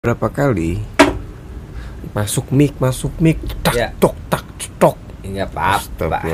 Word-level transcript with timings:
berapa 0.00 0.32
kali 0.32 0.80
masuk 2.16 2.48
mic 2.50 2.72
masuk 2.80 3.12
mic 3.20 3.36
tak 3.60 3.76
Ya. 3.76 3.92
tok 4.00 4.16
tak 4.32 4.48
tok. 4.80 4.96
Enggak 5.20 5.52
apa-apa. 5.52 6.24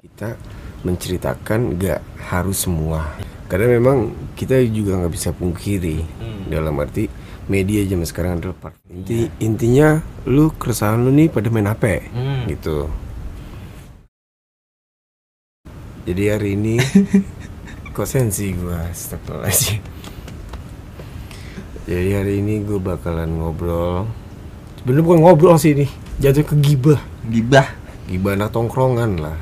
Kita 0.00 0.32
menceritakan 0.80 1.76
nggak 1.76 2.00
harus 2.24 2.64
semua. 2.64 3.04
Karena 3.46 3.68
memang 3.68 3.98
kita 4.32 4.56
juga 4.64 4.96
nggak 4.96 5.12
bisa 5.12 5.28
pungkiri. 5.30 6.00
Hmm. 6.16 6.48
dalam 6.48 6.72
arti 6.80 7.04
media 7.52 7.84
zaman 7.84 8.08
sekarang 8.08 8.40
adalah 8.40 8.56
part 8.56 8.76
inti 8.88 9.28
intinya 9.36 9.98
lu 10.24 10.48
keresahan 10.52 11.04
lu 11.04 11.12
nih 11.12 11.28
pada 11.28 11.52
main 11.52 11.68
HP 11.68 11.84
Hmm. 12.08 12.48
gitu. 12.48 12.88
Jadi 16.08 16.22
hari 16.24 16.56
ini 16.56 16.80
kok 17.94 18.08
sensi 18.08 18.56
gua? 18.56 18.88
Astagfirullahaladzim 18.88 19.95
jadi 21.86 22.20
hari 22.20 22.42
ini 22.42 22.66
gue 22.66 22.82
bakalan 22.82 23.30
ngobrol. 23.38 24.10
Sebenarnya 24.82 25.04
bukan 25.06 25.20
ngobrol 25.22 25.56
sih 25.56 25.72
ini 25.72 25.86
jatuh 26.18 26.42
ke 26.42 26.58
gibah. 26.58 27.00
Gibah. 27.26 27.66
gibah 28.10 28.34
anak 28.34 28.50
tongkrongan 28.54 29.18
lah. 29.22 29.38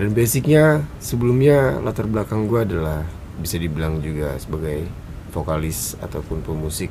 Dan 0.00 0.16
basicnya 0.16 0.84
sebelumnya 0.96 1.76
latar 1.84 2.08
belakang 2.08 2.48
gue 2.48 2.64
adalah 2.64 3.04
bisa 3.36 3.60
dibilang 3.60 4.00
juga 4.00 4.36
sebagai 4.40 4.88
vokalis 5.32 6.00
ataupun 6.00 6.40
pemusik. 6.40 6.88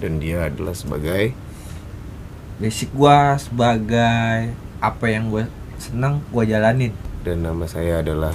Dan 0.00 0.16
dia 0.18 0.48
adalah 0.48 0.72
sebagai 0.72 1.36
Basic 2.58 2.90
gua 2.90 3.38
sebagai 3.38 4.50
apa 4.82 5.06
yang 5.06 5.30
gua 5.30 5.46
senang 5.78 6.18
gua 6.34 6.42
jalanin. 6.42 6.90
dan 7.22 7.46
nama 7.46 7.70
saya 7.70 8.02
adalah 8.02 8.34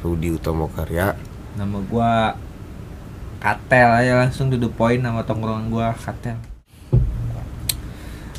Rudi 0.00 0.32
Utomo 0.32 0.72
Karya. 0.72 1.12
Nama 1.60 1.78
gua 1.84 2.32
Katel 3.38 3.88
aja 3.94 4.18
langsung 4.18 4.50
to 4.50 4.58
the 4.58 4.66
point 4.66 4.98
nama 4.98 5.22
tongkrongan 5.22 5.70
gua 5.70 5.94
Katel. 5.94 6.34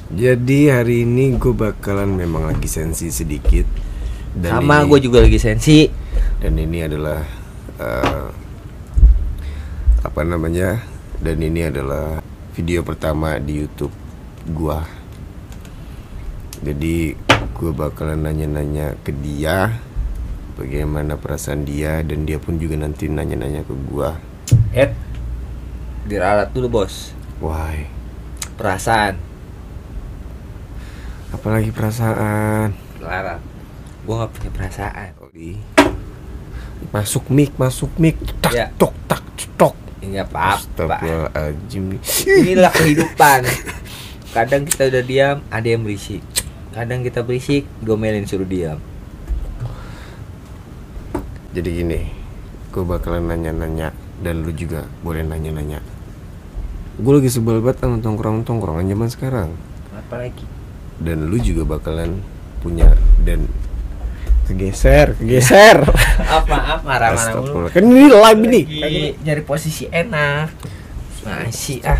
jadi 0.09 0.81
hari 0.81 1.05
ini 1.07 1.37
gue 1.37 1.54
bakalan 1.54 2.10
memang 2.10 2.49
lagi 2.49 2.65
sensi 2.65 3.07
sedikit 3.13 3.63
dan 4.35 4.59
Sama 4.59 4.84
gua 4.84 4.99
juga 4.99 5.21
lagi 5.24 5.40
sensi. 5.40 5.87
dan 6.43 6.57
ini 6.59 6.84
adalah 6.84 7.24
eh, 7.79 8.27
apa 10.04 10.21
namanya 10.27 10.84
dan 11.24 11.37
ini 11.40 11.70
adalah 11.70 12.20
video 12.57 12.84
pertama 12.84 13.40
di 13.40 13.63
YouTube 13.63 13.93
gua 14.52 14.84
jadi 16.59 17.15
gue 17.55 17.71
bakalan 17.71 18.20
nanya-nanya 18.20 18.99
ke 18.99 19.15
dia 19.15 19.79
bagaimana 20.59 21.15
perasaan 21.15 21.63
dia 21.63 22.04
dan 22.04 22.27
dia 22.27 22.35
pun 22.35 22.59
juga 22.59 22.76
nanti 22.76 23.07
nanya-nanya 23.07 23.63
ke 23.63 23.71
gua 23.87 24.20
Ed. 24.70 24.93
Diralat 26.05 26.49
dulu, 26.51 26.81
Bos. 26.81 27.13
why 27.39 27.87
Perasaan. 28.53 29.15
apalagi 31.29 31.70
perasaan 31.70 32.73
Diralat. 32.97 33.40
Gua 34.03 34.15
nggak 34.20 34.31
punya 34.34 34.51
perasaan. 34.51 35.09
Di- 35.29 35.62
masuk 36.90 37.27
mic 37.29 37.51
masuk 37.55 37.91
mic 37.95 38.15
tak 38.40 38.51
Ya. 38.51 38.65
tok 38.75 38.95
tak 39.05 39.21
tok 39.55 39.75
Enggak 39.99 40.27
apa-apa. 40.27 40.95
Astagfirullahaladzim 40.95 41.85
Inilah 42.25 42.71
kehidupan. 42.79 43.41
Kadang 44.29 44.63
kita 44.63 44.87
udah 44.87 45.03
diam, 45.03 45.37
ada 45.49 45.67
yang 45.67 45.84
berisik. 45.84 46.23
Kadang 46.71 47.03
kita 47.03 47.20
berisik, 47.20 47.67
domelin 47.79 48.23
suruh 48.23 48.45
diam. 48.45 48.79
Jadi 51.51 51.70
gini, 51.73 52.01
gue 52.70 52.84
bakalan 52.84 53.27
nanya-nanya 53.27 53.91
dan 54.20 54.43
lu 54.43 54.51
juga 54.51 54.85
boleh 55.01 55.23
nanya-nanya. 55.23 55.79
Gue 56.99 57.23
lagi 57.23 57.31
sebel 57.31 57.63
banget 57.63 57.84
sama 57.84 58.03
tongkrong-tongkrongan 58.03 58.91
zaman 58.91 59.09
sekarang. 59.09 59.49
Apa 59.95 60.15
lagi? 60.20 60.43
Dan 60.99 61.31
lu 61.31 61.39
juga 61.39 61.63
bakalan 61.63 62.20
punya 62.59 62.91
dan 63.23 63.47
kegeser, 64.51 65.16
kegeser. 65.19 65.88
apa 66.19 66.56
apa 66.75 66.91
ramah. 67.00 67.72
Kan 67.72 67.88
ini 67.88 68.12
live 68.12 68.44
nih. 68.44 68.66
lagi 68.84 69.03
nyari 69.24 69.44
posisi 69.47 69.88
enak 69.88 70.52
masih 71.19 71.84
ah 71.84 72.00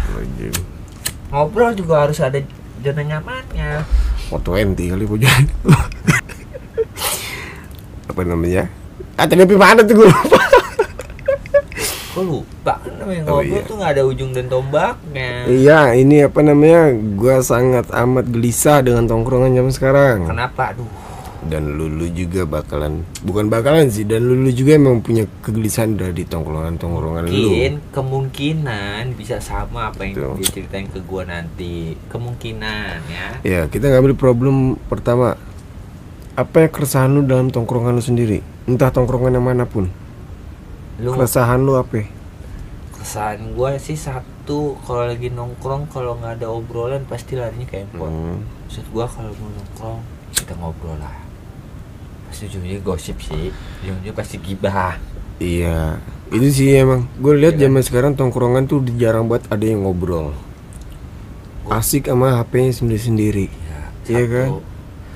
ngobrol 1.30 1.76
juga 1.76 2.08
harus 2.08 2.24
ada 2.24 2.40
zona 2.82 3.04
nyamannya 3.04 3.84
Oh 4.30 4.38
20 4.38 4.78
kali 4.78 5.10
pujian. 5.10 5.50
Apa 8.14 8.22
namanya? 8.22 8.70
Ah 9.18 9.26
tadi 9.26 9.42
apa 9.42 9.58
mana 9.58 9.82
tuh 9.82 9.98
gue 9.98 10.06
lupa. 10.06 10.38
Kok 12.10 12.22
lupa 12.22 12.74
namanya 12.92 13.22
Oh, 13.26 13.38
ngobrol 13.38 13.54
iya. 13.54 13.62
tuh 13.64 13.76
nggak 13.76 13.92
ada 13.92 14.04
ujung 14.04 14.32
dan 14.32 14.46
tombaknya 14.46 15.30
Iya, 15.46 15.80
ini 15.94 16.16
apa 16.22 16.40
namanya? 16.40 16.82
Gua 17.14 17.40
sangat 17.40 17.86
amat 17.88 18.26
gelisah 18.28 18.80
dengan 18.80 19.06
tongkrongan 19.06 19.54
zaman 19.54 19.72
sekarang. 19.72 20.18
kenapa 20.26 20.74
aduh 20.74 20.90
dan 21.42 21.72
lulu 21.72 22.04
juga 22.10 22.44
bakalan 22.44 23.00
bukan 23.24 23.48
bakalan 23.48 23.88
sih 23.88 24.04
dan 24.04 24.22
lulu 24.22 24.52
juga 24.52 24.76
emang 24.76 25.00
punya 25.00 25.24
kegelisahan 25.40 25.96
dari 25.96 26.28
tongkrongan 26.28 26.76
tongkrongan 26.76 27.24
lu 27.26 27.32
mungkin 27.48 27.74
kemungkinan 27.90 29.16
bisa 29.16 29.40
sama 29.40 29.88
apa 29.88 30.04
yang 30.04 30.20
Betul. 30.20 30.36
dia 30.36 30.48
ceritain 30.52 30.86
ke 30.86 31.00
gua 31.00 31.24
nanti 31.24 31.96
kemungkinan 32.08 32.98
ya 33.08 33.28
ya 33.42 33.62
kita 33.66 33.88
ngambil 33.88 34.14
problem 34.14 34.56
pertama 34.86 35.40
apa 36.36 36.56
ya 36.58 36.68
keresahan 36.68 37.08
lu 37.10 37.24
dalam 37.24 37.48
tongkrongan 37.48 37.96
lu 37.96 38.04
sendiri 38.04 38.44
entah 38.66 38.88
tongkrongan 38.90 39.32
yang 39.34 39.46
mana 39.46 39.64
pun 39.64 39.88
lu 41.00 41.10
keresahan 41.14 41.60
lu 41.60 41.74
apa? 41.74 42.04
Kesan 42.94 43.56
gua 43.56 43.76
sih 43.76 43.96
satu 43.96 44.76
kalau 44.84 45.08
lagi 45.08 45.30
nongkrong 45.30 45.88
kalau 45.88 46.16
nggak 46.16 46.38
ada 46.38 46.48
obrolan 46.48 47.04
pasti 47.06 47.34
larinya 47.34 47.64
ke 47.64 47.80
handphone. 47.80 48.12
Hmm, 48.12 48.38
maksud 48.66 48.86
gua 48.90 49.06
kalau 49.06 49.32
mau 49.34 49.50
nongkrong 49.50 50.00
kita 50.32 50.54
ngobrol 50.56 50.96
lah. 50.96 51.16
Pasti 52.28 52.46
ujungnya 52.46 52.78
gosip 52.80 53.18
sih. 53.18 53.50
Ujungnya 53.82 54.12
pasti 54.12 54.36
gibah. 54.38 55.00
Iya. 55.40 55.98
Itu 56.30 56.46
sih 56.48 56.76
emang. 56.76 57.08
Gue 57.18 57.34
lihat 57.36 57.56
Iya. 57.56 57.66
kan? 57.66 57.72
zaman 57.72 57.82
sekarang 57.82 58.12
tongkrongan 58.14 58.68
tuh 58.68 58.84
jarang 58.94 59.26
banget 59.26 59.50
ada 59.50 59.66
yang 59.66 59.82
ngobrol. 59.82 60.36
Gua- 61.66 61.80
asik 61.80 62.06
sama 62.06 62.38
HP-nya 62.38 62.76
sendiri-sendiri. 62.76 63.48
Ya, 63.50 63.82
Iya 64.06 64.20
satu. 64.20 64.30
kan? 64.30 64.48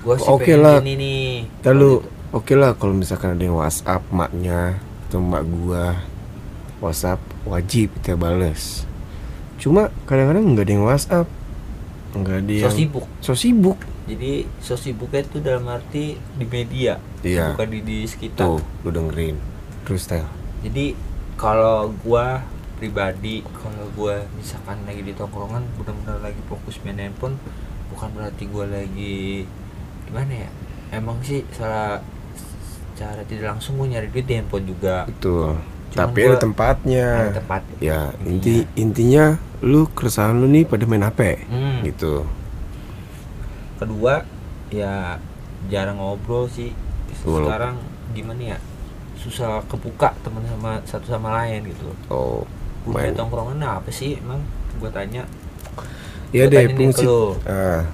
gua 0.02 0.16
sih 0.18 0.30
Oke 0.32 0.54
lah. 0.56 0.80
gini 0.80 0.94
nih. 0.96 1.28
Lalu 1.62 1.92
Kalau 2.02 2.34
oke 2.34 2.54
lah 2.56 2.72
kalau 2.74 2.94
misalkan 2.94 3.36
ada 3.36 3.44
yang 3.44 3.56
WhatsApp 3.56 4.02
maknya 4.10 4.80
atau 5.14 5.22
mbak 5.22 5.46
gua 5.46 6.02
WhatsApp 6.82 7.22
wajib 7.46 7.94
kita 8.02 8.18
bales. 8.18 8.90
Cuma 9.62 9.94
kadang-kadang 10.10 10.58
nggak 10.58 10.66
ada 10.66 10.74
yang 10.74 10.86
WhatsApp, 10.90 11.28
nggak 12.18 12.38
ada 12.42 12.50
yang 12.50 12.66
so 12.66 12.74
sibuk 12.74 13.06
so 13.22 13.32
sibuk. 13.38 13.78
jadi 14.10 14.50
so 14.58 14.74
sibuknya 14.74 15.22
itu 15.22 15.38
dalam 15.38 15.70
arti 15.70 16.18
di 16.18 16.46
media 16.50 16.98
Iya. 17.22 17.54
bukan 17.54 17.70
di, 17.70 17.80
di 17.86 17.98
sekitar 18.10 18.58
Tuh, 18.58 18.62
lu 18.82 18.90
dengerin. 18.90 19.38
Terus 19.86 20.10
tel. 20.10 20.26
jadi 20.66 20.98
kalau 21.38 21.94
gua 22.02 22.42
pribadi 22.82 23.46
kalau 23.54 23.86
gua 23.94 24.26
misalkan 24.34 24.82
lagi 24.90 25.06
di 25.06 25.14
tongkrongan 25.14 25.62
benar-benar 25.78 26.26
lagi 26.26 26.42
fokus 26.50 26.82
main 26.82 26.98
handphone 26.98 27.38
bukan 27.94 28.10
berarti 28.18 28.50
gua 28.50 28.66
lagi 28.66 29.46
gimana 30.10 30.50
ya 30.50 30.50
emang 30.90 31.22
sih 31.22 31.46
salah 31.54 32.02
cara 33.06 33.22
tidak 33.24 33.46
langsung 33.52 33.76
gua 33.76 33.88
nyari 33.90 34.08
duit 34.08 34.24
di 34.24 34.34
handphone 34.34 34.66
juga 34.66 35.04
Betul. 35.06 35.60
Cuman 35.90 36.00
Tapi 36.00 36.20
ada 36.24 36.38
tempatnya. 36.40 37.08
ada 37.22 37.34
tempat 37.36 37.62
Ya, 37.78 38.00
inti 38.24 38.66
intinya 38.74 39.38
lu 39.62 39.86
keresahan 39.88 40.34
lu 40.34 40.48
nih 40.48 40.64
pada 40.64 40.84
main 40.84 41.02
HP. 41.02 41.20
Hmm. 41.46 41.80
Gitu. 41.84 42.24
kedua 43.76 44.24
ya 44.70 45.20
jarang 45.68 45.98
ngobrol 45.98 46.48
sih 46.48 46.72
Walaupun- 47.22 47.44
sekarang 47.44 47.76
gimana 48.12 48.42
ya 48.46 48.58
susah 49.16 49.60
kebuka 49.66 50.12
teman 50.20 50.44
sama 50.46 50.80
satu 50.84 51.06
sama 51.06 51.30
lain 51.38 51.64
gitu 51.66 51.88
Oh, 52.08 52.44
main. 52.86 53.12
tongkrongan 53.12 53.60
apa 53.60 53.90
sih 53.90 54.18
emang 54.18 54.40
gua 54.78 54.90
tanya 54.90 55.24
Iya 56.32 56.48
Gua 56.48 56.54
deh, 56.56 56.66
fungsi 56.74 57.06
ah, 57.46 57.86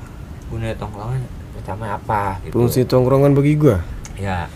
gunanya 0.47 0.75
tongkrongan 0.75 1.21
pertama 1.53 1.85
apa 1.91 2.39
gitu 2.41 2.53
fungsi 2.55 2.79
tongkrongan 2.83 3.33
bagi 3.33 3.53
gua. 3.55 3.83
ya 4.15 4.47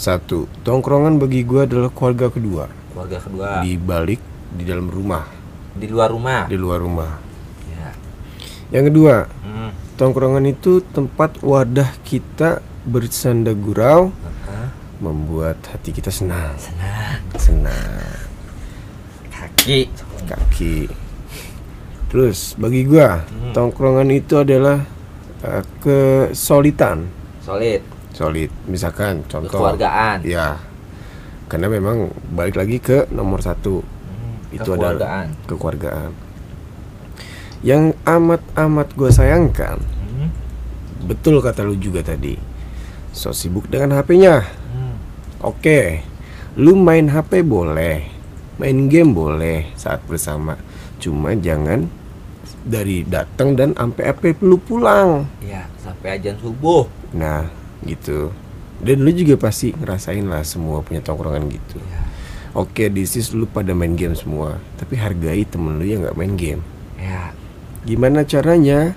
Satu, 0.00 0.48
tongkrongan 0.64 1.20
bagi 1.20 1.44
gua 1.44 1.68
adalah 1.68 1.92
keluarga 1.92 2.32
kedua. 2.32 2.64
keluarga 2.96 3.20
kedua. 3.20 3.60
Di 3.60 3.68
di, 3.68 3.72
balik 3.76 4.20
di 4.56 4.64
dalam 4.64 4.88
rumah. 4.88 5.28
Luar 5.76 6.08
rumah. 6.08 6.48
Di 6.48 6.56
luar 6.56 6.80
rumah. 6.80 7.20
Ya. 7.68 7.92
Yang 8.72 8.84
kedua 8.88 9.14
hmm. 9.28 10.00
tongkrongan 10.00 10.48
itu 10.48 10.80
tempat 10.88 11.44
wadah 11.44 11.92
kita 12.00 12.64
bersanda 12.88 13.52
gurau 13.52 14.08
membuat 15.04 15.60
hati 15.68 15.92
kita 15.92 16.08
senang. 16.08 16.56
Senang. 16.56 17.20
Senang. 17.36 18.24
Kaki. 19.28 19.84
Kaki. 20.24 20.88
Terus 22.08 22.56
bagi 22.56 22.88
gua 22.88 23.20
Hmm. 23.28 23.52
tongkrongan 23.52 24.08
itu 24.16 24.40
adalah 24.40 24.80
uh, 25.44 25.62
kesolidan 25.84 27.04
solid 27.44 27.84
solid 28.20 28.52
misalkan 28.68 29.24
contoh 29.24 29.48
kekeluargaan 29.48 30.20
ya 30.28 30.60
karena 31.48 31.72
memang 31.72 32.12
balik 32.30 32.60
lagi 32.60 32.76
ke 32.76 33.08
nomor 33.08 33.40
satu 33.40 33.80
Hmm, 33.80 34.36
itu 34.52 34.70
adalah 34.70 35.24
kekeluargaan. 35.48 36.12
Yang 37.60 37.92
amat-amat 38.04 38.88
gue 38.94 39.10
sayangkan, 39.10 39.76
Hmm. 39.80 40.30
betul 41.04 41.42
kata 41.44 41.60
lu 41.60 41.76
juga 41.76 42.00
tadi. 42.00 42.38
So 43.10 43.34
sibuk 43.34 43.68
dengan 43.68 43.98
HP-nya. 43.98 44.46
Hmm. 44.46 44.94
Oke, 45.42 46.06
lu 46.54 46.78
main 46.78 47.10
HP 47.10 47.42
boleh, 47.42 48.06
main 48.56 48.88
game 48.88 49.12
boleh 49.12 49.68
saat 49.74 50.00
bersama. 50.06 50.56
Cuma 51.02 51.34
jangan 51.34 51.90
dari 52.62 53.02
datang 53.04 53.58
dan 53.58 53.74
sampai 53.74 54.04
HP 54.08 54.22
lu 54.40 54.56
pulang. 54.56 55.26
Ya, 55.42 55.66
sampai 55.82 56.16
ajan 56.16 56.38
subuh. 56.40 56.86
Nah, 57.12 57.44
gitu. 57.84 58.34
Dan 58.80 59.04
lu 59.04 59.12
juga 59.12 59.36
pasti 59.36 59.76
ngerasain 59.76 60.24
lah 60.24 60.40
semua 60.40 60.80
punya 60.80 61.04
tongkrongan 61.04 61.52
gitu. 61.52 61.76
Ya. 61.80 62.00
Oke, 62.50 62.90
this 62.90 63.14
is 63.14 63.30
lu 63.30 63.46
pada 63.46 63.70
main 63.76 63.94
game 63.94 64.16
semua, 64.18 64.58
tapi 64.74 64.98
hargai 64.98 65.46
temen 65.46 65.78
lu 65.78 65.86
yang 65.86 66.02
nggak 66.02 66.18
main 66.18 66.34
game. 66.34 66.62
Ya, 66.98 67.30
Gimana 67.86 68.28
caranya? 68.28 68.92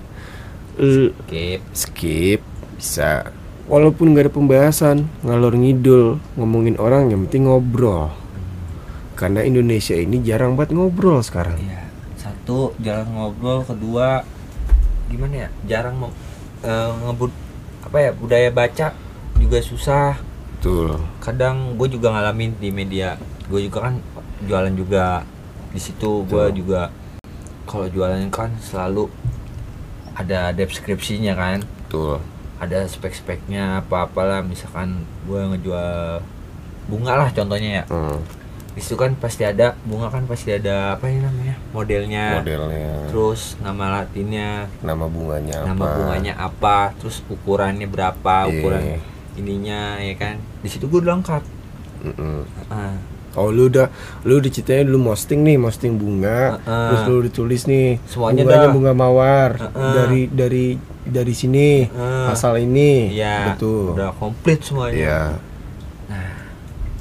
L- 0.76 1.14
skip. 1.14 1.60
skip 1.72 2.40
bisa. 2.76 3.32
Walaupun 3.64 4.12
nggak 4.12 4.28
ada 4.28 4.32
pembahasan, 4.34 5.08
ngalor 5.24 5.56
ngidul, 5.56 6.20
ngomongin 6.36 6.76
orang 6.76 7.08
yang 7.08 7.24
penting 7.24 7.48
ngobrol. 7.48 8.12
Karena 9.16 9.40
Indonesia 9.40 9.96
ini 9.96 10.20
jarang 10.20 10.52
banget 10.58 10.76
ngobrol 10.76 11.24
sekarang. 11.24 11.56
Ya, 11.64 11.88
satu 12.20 12.76
jarang 12.82 13.14
ngobrol, 13.14 13.64
kedua 13.64 14.26
gimana 15.08 15.46
ya? 15.46 15.48
Jarang 15.64 15.96
mau 15.96 16.10
eh, 16.60 16.90
ngebud 17.08 17.32
apa 17.94 18.10
ya 18.10 18.12
budaya 18.18 18.50
baca 18.50 18.90
juga 19.38 19.62
susah. 19.62 20.18
Betul. 20.58 20.98
Kadang 21.22 21.78
gue 21.78 21.94
juga 21.94 22.10
ngalamin 22.10 22.58
di 22.58 22.74
media. 22.74 23.14
Gue 23.46 23.70
juga 23.70 23.86
kan 23.86 24.02
jualan 24.42 24.74
juga 24.74 25.22
di 25.70 25.78
situ. 25.78 26.26
Gue 26.26 26.50
juga 26.58 26.90
kalau 27.70 27.86
jualan 27.86 28.18
kan 28.34 28.50
selalu 28.58 29.06
ada 30.18 30.50
deskripsinya 30.50 31.38
kan. 31.38 31.62
Betul. 31.86 32.18
ada 32.58 32.86
spek-speknya 32.90 33.84
apa-apalah 33.84 34.40
misalkan 34.42 35.04
gue 35.28 35.36
ngejual 35.36 36.18
bunga 36.88 37.12
lah 37.18 37.28
contohnya 37.34 37.82
ya 37.82 37.84
Hmm, 37.92 38.18
di 38.74 38.80
situ 38.80 38.94
kan 38.94 39.14
pasti 39.14 39.42
ada 39.42 39.78
bunga 39.80 40.10
kan 40.10 40.22
pasti 40.24 40.50
ada 40.50 40.94
apa 40.94 41.06
ini 41.06 41.22
namanya 41.22 41.54
modelnya 41.70 42.26
modelnya, 42.36 43.06
terus 43.06 43.54
nama 43.58 43.84
latinnya 43.96 44.66
nama 44.82 45.06
bunganya 45.06 45.62
nama 45.64 45.78
apa? 45.80 45.94
bunganya 45.96 46.32
apa 46.34 46.78
terus 46.96 47.22
ukurannya 47.24 47.86
berapa 47.86 48.34
Iya. 48.44 48.50
ukuran 48.52 48.82
ininya 49.34 49.80
ya 49.96 50.14
kan 50.14 50.34
di 50.58 50.68
situ 50.68 50.84
gue 50.84 50.98
udah 50.98 51.14
lengkap 51.14 51.42
Mm-mm. 52.04 52.42
Ah, 52.68 52.98
Oh 53.34 53.50
lu 53.50 53.66
udah 53.66 53.90
lu 54.22 54.38
udah 54.38 54.46
ceritanya 54.48 54.86
dulu 54.86 55.08
posting 55.08 55.42
nih 55.42 55.56
posting 55.56 55.94
bunga 55.94 56.54
Heeh. 56.56 56.86
terus 56.86 57.02
lu 57.04 57.16
ditulis 57.20 57.62
nih 57.64 57.98
Semuanya 58.04 58.42
bunganya 58.42 58.62
dah. 58.64 58.74
bunga 58.74 58.92
mawar 58.92 59.50
Heeh. 59.56 59.92
dari 59.92 60.20
dari 60.28 60.66
dari 61.04 61.30
sini 61.32 61.82
Heeh. 61.82 62.26
pasal 62.26 62.58
ini 62.58 63.10
iya 63.10 63.50
betul 63.50 63.94
udah 63.94 64.10
komplit 64.12 64.62
semuanya 64.62 64.94
Iya 64.94 65.20
nah 66.04 66.30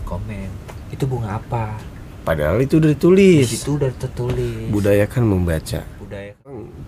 komen 0.04 0.50
itu 0.94 1.04
bunga 1.04 1.36
apa 1.36 1.82
padahal 2.22 2.62
itu 2.62 2.78
udah 2.78 2.88
di 2.88 2.96
ditulis 2.96 3.44
situ 3.50 3.76
udah 3.76 3.90
tertulis 3.92 4.70
budayakan 4.70 5.24
membaca 5.26 5.82
budaya 5.98 6.38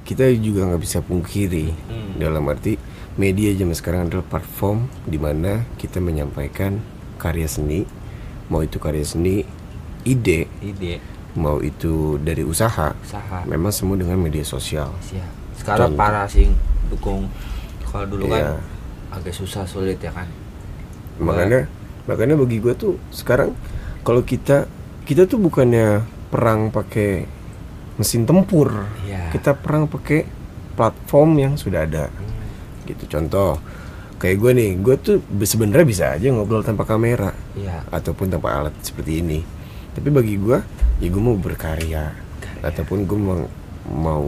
kita 0.05 0.29
juga 0.37 0.69
nggak 0.69 0.81
bisa 0.81 1.01
pungkiri 1.01 1.73
Hmm. 1.89 2.15
dalam 2.15 2.45
arti 2.45 2.77
media 3.15 3.49
zaman 3.51 3.73
sekarang 3.73 4.01
adalah 4.05 4.23
platform 4.23 4.85
di 5.03 5.17
mana 5.17 5.65
kita 5.75 5.97
menyampaikan 5.97 6.77
karya 7.17 7.47
seni 7.47 7.83
mau 8.47 8.61
itu 8.61 8.77
karya 8.77 9.01
seni 9.01 9.41
ide 10.03 10.45
ide 10.61 11.01
mau 11.33 11.59
itu 11.59 12.15
dari 12.17 12.45
usaha 12.45 12.93
usaha 12.95 13.39
memang 13.43 13.73
semua 13.73 13.97
dengan 13.97 14.15
media 14.15 14.45
sosial 14.45 14.93
Siap. 15.01 15.31
Sekarang 15.55 15.91
Contoh. 15.91 15.99
parah 15.99 16.27
sih 16.27 16.51
dukung. 16.87 17.25
Kalau 17.81 18.05
dulu 18.05 18.27
Iya. 18.27 18.59
kan 18.59 18.59
agak 19.15 19.33
susah 19.33 19.63
sulit 19.63 19.97
ya 19.97 20.11
kan. 20.11 20.27
makanya 21.15 21.65
makanya 22.05 22.35
bagi 22.35 22.59
gue 22.59 22.75
tuh 22.75 22.93
sekarang 23.09 23.55
kalau 24.05 24.21
kita 24.21 24.69
kita 25.01 25.25
tuh 25.25 25.37
bukannya 25.37 26.01
perang 26.27 26.69
pakai 26.69 27.25
mesin 27.95 28.23
tempur 28.23 28.69
Iya. 29.01 29.31
kita 29.31 29.53
perang 29.53 29.85
pakai 29.85 30.27
platform 30.73 31.29
yang 31.37 31.53
sudah 31.55 31.83
ada 31.83 32.05
Hmm, 32.07 32.45
gitu 32.85 33.07
contoh 33.09 33.57
kayak 34.15 34.37
gue 34.37 34.51
nih 34.53 34.69
gue 34.77 34.95
tuh 34.97 35.17
be- 35.21 35.43
sebenarnya 35.43 35.83
bisa 35.83 36.05
aja 36.11 36.27
ngobrol 36.29 36.61
tanpa 36.61 36.83
kamera 36.83 37.31
Iya. 37.53 37.83
ataupun 37.89 38.29
tanpa 38.29 38.53
alat 38.53 38.75
seperti 38.79 39.19
ini 39.19 39.39
tapi 39.91 40.09
bagi 40.09 40.35
gue 40.35 40.59
ya 40.97 41.07
gue 41.07 41.19
mau 41.19 41.35
berkarya 41.35 42.11
Karya. 42.37 42.61
ataupun 42.63 43.03
gue 43.03 43.15
mau, 43.17 43.39
mau 43.85 44.25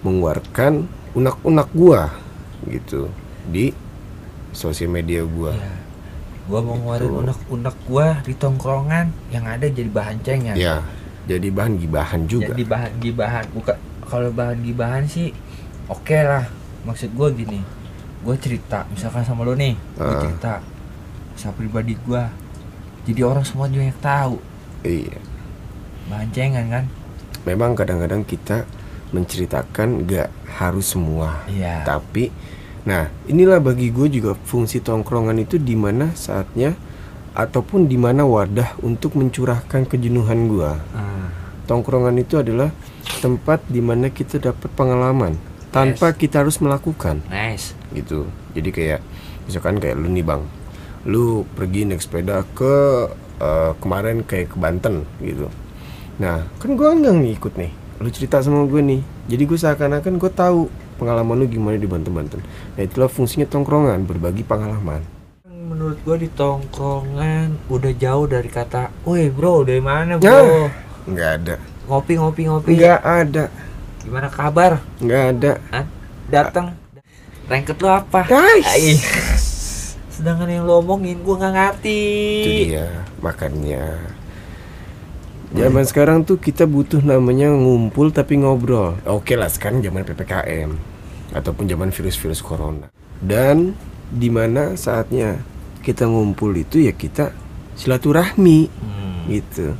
mengeluarkan 0.00 0.86
unak-unak 1.12 1.68
gue 1.70 2.00
gitu 2.70 3.08
di 3.44 3.72
sosial 4.50 4.90
media 4.90 5.22
gue 5.22 5.52
Iya. 5.52 5.72
Gua 6.48 6.60
mau 6.60 6.74
ngeluarin 6.74 7.06
Gitu. 7.06 7.18
unek-unek 7.20 7.76
gua 7.84 8.06
di 8.20 8.32
tongkrongan 8.32 9.06
yang 9.28 9.44
ada 9.44 9.64
jadi 9.64 9.86
bahan 9.86 10.16
cengan. 10.20 10.56
ya 10.56 10.80
jadi 11.24 11.48
bahan 11.48 11.76
gibahan 11.76 12.24
juga 12.24 12.48
Jadi 12.50 12.64
bahan 12.64 12.92
gibahan. 12.98 13.44
Bukan 13.52 13.76
kalau 14.02 14.32
bahan 14.32 14.58
gibahan 14.58 15.04
sih 15.04 15.28
oke 15.86 16.18
lah. 16.18 16.48
Maksud 16.82 17.12
gua 17.12 17.28
gini. 17.30 17.60
Gua 18.18 18.32
cerita 18.34 18.88
misalkan 18.88 19.22
sama 19.22 19.44
lo 19.44 19.52
nih, 19.52 19.76
gua 19.94 20.08
Ah. 20.08 20.20
cerita 20.22 20.52
kisah 21.30 21.52
pribadi 21.52 21.94
gua. 22.00 22.32
Jadi 23.04 23.20
orang 23.20 23.40
semua 23.42 23.68
juga 23.68 23.84
yang 23.84 24.00
tahu. 24.00 24.36
iya 24.82 25.20
Bahan 26.06 26.28
cengan 26.30 26.66
kan? 26.66 26.84
memang 27.40 27.72
kadang-kadang 27.72 28.22
kita 28.22 28.64
menceritakan 29.10 30.04
gak 30.04 30.28
harus 30.50 30.86
semua 30.88 31.44
Iya. 31.46 31.80
tapi 31.82 32.28
nah 32.86 33.10
inilah 33.26 33.58
bagi 33.58 33.90
gue 33.90 34.06
juga 34.10 34.32
fungsi 34.34 34.78
tongkrongan 34.78 35.38
itu 35.38 35.58
di 35.58 35.74
mana 35.74 36.14
saatnya 36.14 36.74
ataupun 37.34 37.86
di 37.86 37.94
mana 37.94 38.26
wadah 38.26 38.78
untuk 38.82 39.14
mencurahkan 39.14 39.86
kejenuhan 39.86 40.50
gue 40.50 40.70
Ah, 40.94 41.30
tongkrongan 41.66 42.18
itu 42.18 42.38
adalah 42.40 42.72
tempat 43.20 43.62
di 43.68 43.78
mana 43.78 44.10
kita 44.10 44.38
dapat 44.38 44.70
pengalaman 44.74 45.36
tanpa 45.68 46.16
kita 46.16 46.40
harus 46.42 46.58
melakukan. 46.58 47.20
Nice. 47.28 47.76
gitu. 47.92 48.24
Jadi 48.56 48.68
kayak 48.72 49.00
misalkan 49.44 49.76
kayak 49.76 49.96
lu 50.00 50.08
nih 50.08 50.24
bang. 50.24 50.42
Lu 51.04 51.44
pergi 51.56 51.84
naik 51.84 52.00
sepeda 52.00 52.44
ke 52.56 52.74
eh, 53.38 53.72
kemarin 53.78 54.24
kayak 54.24 54.52
ke 54.52 54.56
Banten 54.56 55.04
gitu. 55.20 55.48
Nah 56.18 56.48
kan 56.58 56.70
gua 56.74 56.96
nggak 56.96 57.14
ngikut 57.20 57.54
nih. 57.60 57.72
Lu 58.00 58.08
cerita 58.08 58.40
sama 58.40 58.64
gue 58.64 58.80
nih. 58.80 59.00
Jadi 59.28 59.42
gue 59.44 59.58
seakan-akan 59.60 60.14
gue 60.16 60.32
tahu 60.32 60.60
pengalaman 60.98 61.38
lu 61.38 61.46
gimana 61.46 61.78
di 61.78 61.86
Banten 61.86 62.10
Banten 62.10 62.40
nah 62.74 62.82
itulah 62.82 63.06
fungsinya 63.06 63.46
tongkrongan 63.46 64.02
berbagi 64.02 64.42
pengalaman 64.42 65.00
Menurut 65.46 66.00
gua 66.02 66.16
di 66.16 66.26
tongkrongan 66.28 67.68
udah 67.68 67.92
jauh 67.92 68.24
dari 68.24 68.48
kata, 68.48 68.88
"Woi, 69.04 69.28
bro, 69.28 69.62
dari 69.62 69.78
mana, 69.78 70.16
bro?" 70.16 70.32
Ah. 70.32 70.68
nggak 71.04 71.30
ada 71.38 71.54
Ngopi, 71.86 72.12
ngopi, 72.16 72.42
ngopi. 72.44 72.72
nggak 72.74 73.00
ada 73.00 73.44
Gimana 74.00 74.26
kabar? 74.26 74.80
nggak 74.98 75.24
ada 75.30 75.52
Hah? 75.70 75.84
Datang. 76.26 76.72
Rengket 77.46 77.78
lu 77.78 77.88
apa? 77.88 78.24
Guys. 78.24 78.68
Sedangkan 80.10 80.48
yang 80.48 80.64
lu 80.64 80.76
omongin 80.76 81.20
gua 81.20 81.36
nggak 81.38 81.54
ngerti. 81.54 82.00
itu 82.42 82.50
dia 82.68 82.86
makannya 83.20 83.84
zaman 85.48 85.84
sekarang 85.84 86.18
tuh 86.22 86.36
kita 86.36 86.68
butuh 86.68 87.00
namanya 87.00 87.48
ngumpul 87.48 88.12
tapi 88.12 88.36
ngobrol 88.36 88.96
oke 89.04 89.32
lah 89.32 89.48
sekarang 89.48 89.80
zaman 89.80 90.04
ppkm 90.04 90.76
ataupun 91.32 91.64
zaman 91.64 91.88
virus-virus 91.88 92.40
corona 92.40 92.88
dan 93.20 93.72
di 94.08 94.28
mana 94.28 94.72
saatnya 94.74 95.40
kita 95.80 96.04
ngumpul 96.04 96.52
itu 96.52 96.84
ya 96.84 96.92
kita 96.92 97.32
silaturahmi 97.74 98.68
Hmm. 98.68 99.24
gitu 99.28 99.72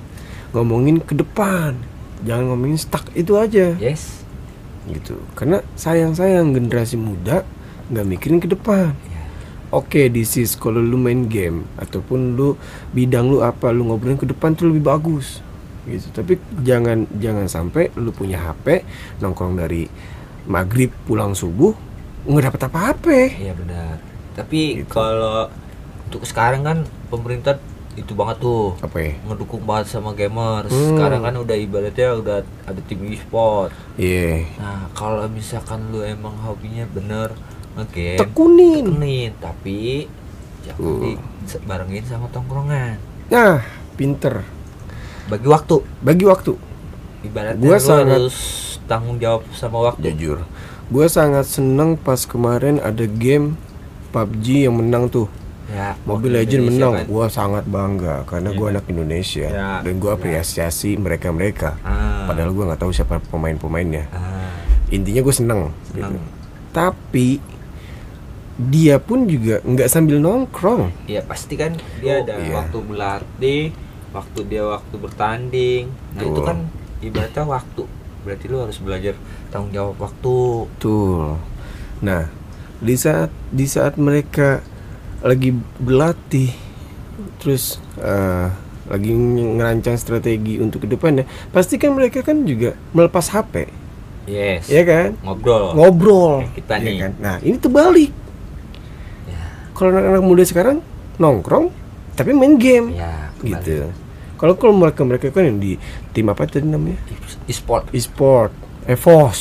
ngomongin 0.52 1.00
ke 1.00 1.12
depan 1.12 1.76
jangan 2.24 2.52
ngomongin 2.52 2.76
stuck 2.76 3.04
itu 3.12 3.36
aja 3.36 3.76
Yes. 3.76 4.24
gitu 4.88 5.20
karena 5.32 5.60
sayang 5.74 6.12
sayang 6.12 6.52
generasi 6.52 6.96
muda 6.96 7.44
nggak 7.88 8.06
mikirin 8.06 8.40
ke 8.40 8.48
depan 8.48 8.92
Ya. 9.04 9.16
Oke, 9.68 10.08
this 10.08 10.40
is 10.40 10.56
kalau 10.56 10.80
lu 10.80 10.96
main 10.96 11.28
game 11.28 11.68
ataupun 11.76 12.40
lu 12.40 12.56
bidang 12.88 13.28
lu 13.28 13.44
apa, 13.44 13.68
lu 13.68 13.84
ngobrolin 13.84 14.16
ke 14.16 14.24
depan 14.24 14.56
tuh 14.56 14.72
lebih 14.72 14.80
bagus. 14.80 15.44
Gitu. 15.88 16.06
Tapi 16.12 16.36
jangan 16.60 17.08
jangan 17.16 17.46
sampai 17.46 17.88
lu 17.94 18.10
punya 18.10 18.38
HP 18.38 18.84
nongkrong 19.18 19.56
dari 19.56 19.88
maghrib 20.44 20.92
pulang 21.04 21.32
subuh 21.32 21.72
nggak 22.22 22.44
dapat 22.46 22.62
apa-apa. 22.68 23.12
Iya 23.32 23.52
benar. 23.52 23.96
Tapi 24.34 24.84
Gitu. 24.84 24.88
kalau 24.88 25.48
untuk 26.04 26.22
sekarang 26.22 26.62
kan 26.62 26.78
pemerintah 27.08 27.56
itu 27.94 28.14
banget 28.14 28.38
tuh 28.38 28.78
Apa 28.78 28.96
ya? 28.96 29.12
ngedukung 29.26 29.64
banget 29.64 29.90
sama 29.90 30.14
gamers. 30.14 30.70
Hmm. 30.70 30.94
Sekarang 30.94 31.20
kan 31.20 31.34
udah 31.34 31.56
ibaratnya 31.56 32.08
udah 32.14 32.38
ada 32.64 32.80
tim 32.86 33.02
e-sport. 33.04 33.74
Iya. 33.98 34.46
Nah, 34.54 34.86
kalau 34.92 35.26
misalkan 35.26 35.90
lu 35.90 36.00
emang 36.00 36.32
hobinya 36.38 36.86
bener 36.86 37.34
ngegame, 37.74 38.18
Tekunin. 38.18 38.84
tekunin, 38.86 39.30
tapi 39.38 40.06
jangan 40.62 40.78
Uh. 40.80 41.00
di 41.00 41.10
barengin 41.60 42.04
sama 42.04 42.26
tongkrongan. 42.28 42.96
Nah, 43.28 43.66
pinter. 43.94 44.46
Bagi 45.28 45.46
waktu. 45.46 45.76
Bagi 46.00 46.24
waktu. 46.24 46.52
Ibaratnya 47.20 47.60
Gua 47.60 47.76
lu 47.76 47.82
sangat- 47.82 48.14
harus 48.16 48.38
tanggung 48.84 49.18
jawab 49.18 49.44
sama 49.52 49.78
waktu 49.84 50.10
jujur 50.10 50.40
gue 50.88 51.04
sangat 51.06 51.44
seneng 51.44 52.00
pas 52.00 52.24
kemarin 52.24 52.80
ada 52.80 53.04
game 53.04 53.52
PUBG 54.08 54.64
yang 54.64 54.80
menang 54.80 55.04
tuh 55.04 55.28
ya 55.68 55.92
Mobile 56.08 56.40
Legend 56.40 56.64
Indonesia 56.64 56.72
menang, 56.72 56.94
kan. 56.96 57.04
gue 57.04 57.26
sangat 57.28 57.64
bangga 57.68 58.14
karena 58.24 58.48
gue 58.48 58.64
Iya. 58.64 58.72
anak 58.72 58.84
Indonesia 58.88 59.46
Ya, 59.46 59.70
dan 59.84 59.94
gue 59.94 60.08
ya. 60.08 60.16
apresiasi 60.16 60.96
mereka 60.96 61.28
mereka. 61.28 61.76
Ah. 61.84 62.24
Padahal 62.24 62.56
gue 62.56 62.64
nggak 62.64 62.80
tahu 62.80 62.88
siapa 62.88 63.20
pemain-pemainnya. 63.20 64.08
Ah, 64.08 64.48
Intinya 64.88 65.20
gue 65.20 65.34
seneng. 65.36 65.60
senang. 65.84 66.16
gitu. 66.16 66.24
Tapi 66.72 67.28
dia 68.56 68.96
pun 68.96 69.28
juga 69.28 69.60
nggak 69.60 69.86
sambil 69.86 70.16
nongkrong. 70.16 70.88
Iya 71.04 71.20
pasti 71.20 71.54
kan 71.54 71.76
dia 72.00 72.24
ada 72.24 72.40
iya. 72.40 72.64
waktu 72.64 72.78
berlatih, 72.80 73.62
waktu 74.10 74.40
dia 74.44 74.64
waktu 74.64 74.94
bertanding. 74.94 75.82
Nah 76.14 76.22
itu 76.22 76.32
Betul. 76.32 76.44
kan 76.44 76.58
ibaratnya 77.00 77.44
waktu. 77.44 77.82
Berarti 78.22 78.44
lu 78.46 78.58
harus 78.60 78.78
belajar 78.78 79.14
tanggung 79.48 79.70
jawab 79.70 79.96
waktu. 79.98 80.36
Betul. 80.68 81.38
Nah, 81.98 82.28
di 82.78 82.94
saat 82.94 83.30
di 83.48 83.64
saat 83.64 83.96
mereka 83.96 84.60
lagi 85.18 85.50
berlatih, 85.78 86.54
terus 87.36 87.76
eh, 87.96 88.46
lagi 88.86 89.10
ngerancang 89.12 89.96
strategi 89.96 90.56
untuk 90.56 90.82
ke 90.82 90.88
depannya, 90.88 91.22
pasti 91.50 91.76
kan 91.76 91.92
mereka 91.92 92.22
kan 92.22 92.42
juga 92.42 92.72
melepas 92.90 93.28
HP, 93.28 93.68
Yes. 94.24 94.68
ya 94.68 94.80
kan? 94.82 95.16
Ngobrol. 95.20 95.72
ngobrol 95.74 96.32
Kayak 96.40 96.54
kita 96.54 96.74
ya 96.74 96.84
nih. 96.84 96.96
kan? 96.98 97.12
nah 97.18 97.36
ini 97.38 97.56
terbalik 97.56 98.12
Ya. 99.24 99.40
kalau 99.72 99.88
anak-anak 99.90 100.22
muda 100.22 100.44
sekarang 100.44 100.76
nongkrong 101.16 101.68
tapi 102.18 102.34
main 102.34 102.58
game 102.58 102.92
Ya. 102.92 103.30
kembali. 103.36 103.50
gitu 103.54 103.76
kalau 104.34 104.54
kalau 104.54 104.74
mereka 104.76 105.02
mereka 105.02 105.26
kan 105.30 105.46
yang 105.46 105.58
di 105.58 105.78
tim 106.10 106.26
apa 106.26 106.44
tadi 106.44 106.62
namanya 106.64 106.98
E-sport. 107.46 107.90
e-sport 107.90 108.50
evos 108.84 109.38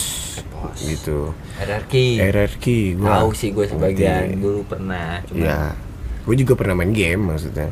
Bos. 0.48 0.78
gitu 0.80 1.34
RRQ. 1.58 1.94
RRQ 2.24 2.66
gua 2.96 3.10
Tahu 3.20 3.30
sih 3.34 3.50
gue 3.50 3.66
sebagian 3.66 4.30
ngerti. 4.30 4.38
dulu 4.40 4.62
pernah. 4.64 5.22
Cuma 5.24 5.42
ya 5.42 5.60
gue 6.22 6.36
juga 6.36 6.54
pernah 6.54 6.76
main 6.76 6.92
game 6.92 7.22
maksudnya 7.26 7.72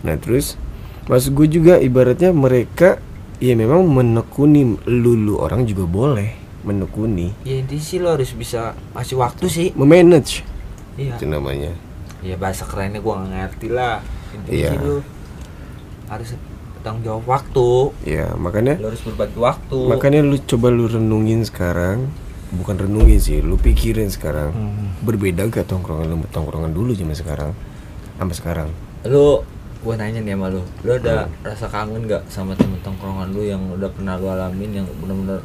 nah 0.00 0.14
terus 0.14 0.60
maksud 1.04 1.32
gue 1.32 1.48
juga 1.48 1.78
ibaratnya 1.78 2.30
mereka 2.30 3.00
ya 3.36 3.52
memang 3.52 3.80
menekuni 3.82 4.62
lulu 4.84 5.38
orang 5.38 5.62
juga 5.62 5.84
boleh 5.84 6.32
menekuni 6.62 7.32
ya 7.42 7.56
intinya 7.56 7.80
sih 7.82 7.98
lo 7.98 8.08
harus 8.10 8.32
bisa 8.32 8.72
kasih 8.92 9.16
waktu 9.16 9.44
sih. 9.46 9.68
memanage 9.72 10.44
Iya. 10.94 11.14
itu 11.14 11.24
namanya 11.24 11.72
Ya 12.18 12.34
bahasa 12.34 12.64
kerennya 12.64 12.98
gue 12.98 13.12
gak 13.12 13.28
ngerti 13.28 13.68
lah. 13.68 14.00
Intinya 14.34 14.52
Iya. 14.52 14.68
sih 14.68 14.78
lo 14.78 14.96
harus 16.06 16.28
tanggung 16.80 17.02
jawab 17.02 17.24
waktu. 17.24 17.68
ya 18.04 18.26
makanya 18.34 18.76
Lo 18.76 18.86
harus 18.86 19.00
berbagi 19.00 19.38
waktu. 19.38 19.78
Makanya 19.88 20.20
lu 20.20 20.36
coba 20.38 20.68
lu 20.68 20.84
renungin 20.86 21.40
sekarang 21.42 22.10
Bukan 22.54 22.78
renungin 22.78 23.18
sih, 23.18 23.40
lu 23.40 23.56
pikirin 23.56 24.06
sekarang 24.08 24.50
Hmm. 24.50 24.94
Berbeda 25.00 25.42
gak 25.44 25.66
tongkrongan 25.66 26.06
lu 26.06 26.16
tongkrongan 26.28 26.70
dulu 26.70 26.92
zaman 26.92 27.12
sekarang 27.12 27.50
Sampai 28.14 28.36
sekarang 28.36 28.68
lu 29.02 29.42
gue 29.80 29.94
nanya 29.94 30.16
nih 30.18 30.32
sama 30.32 30.48
lu 30.48 30.62
lu 30.80 30.90
ada 30.92 31.24
Hmm. 31.24 31.34
rasa 31.42 31.66
kangen 31.66 32.04
gak 32.04 32.22
sama 32.26 32.52
temen 32.52 32.78
tongkrongan 32.80 33.28
lu 33.30 33.42
yang 33.42 33.60
udah 33.70 33.88
pernah 33.88 34.14
lu 34.14 34.28
alamin 34.28 34.70
yang 34.72 34.86
bener-bener 34.96 35.40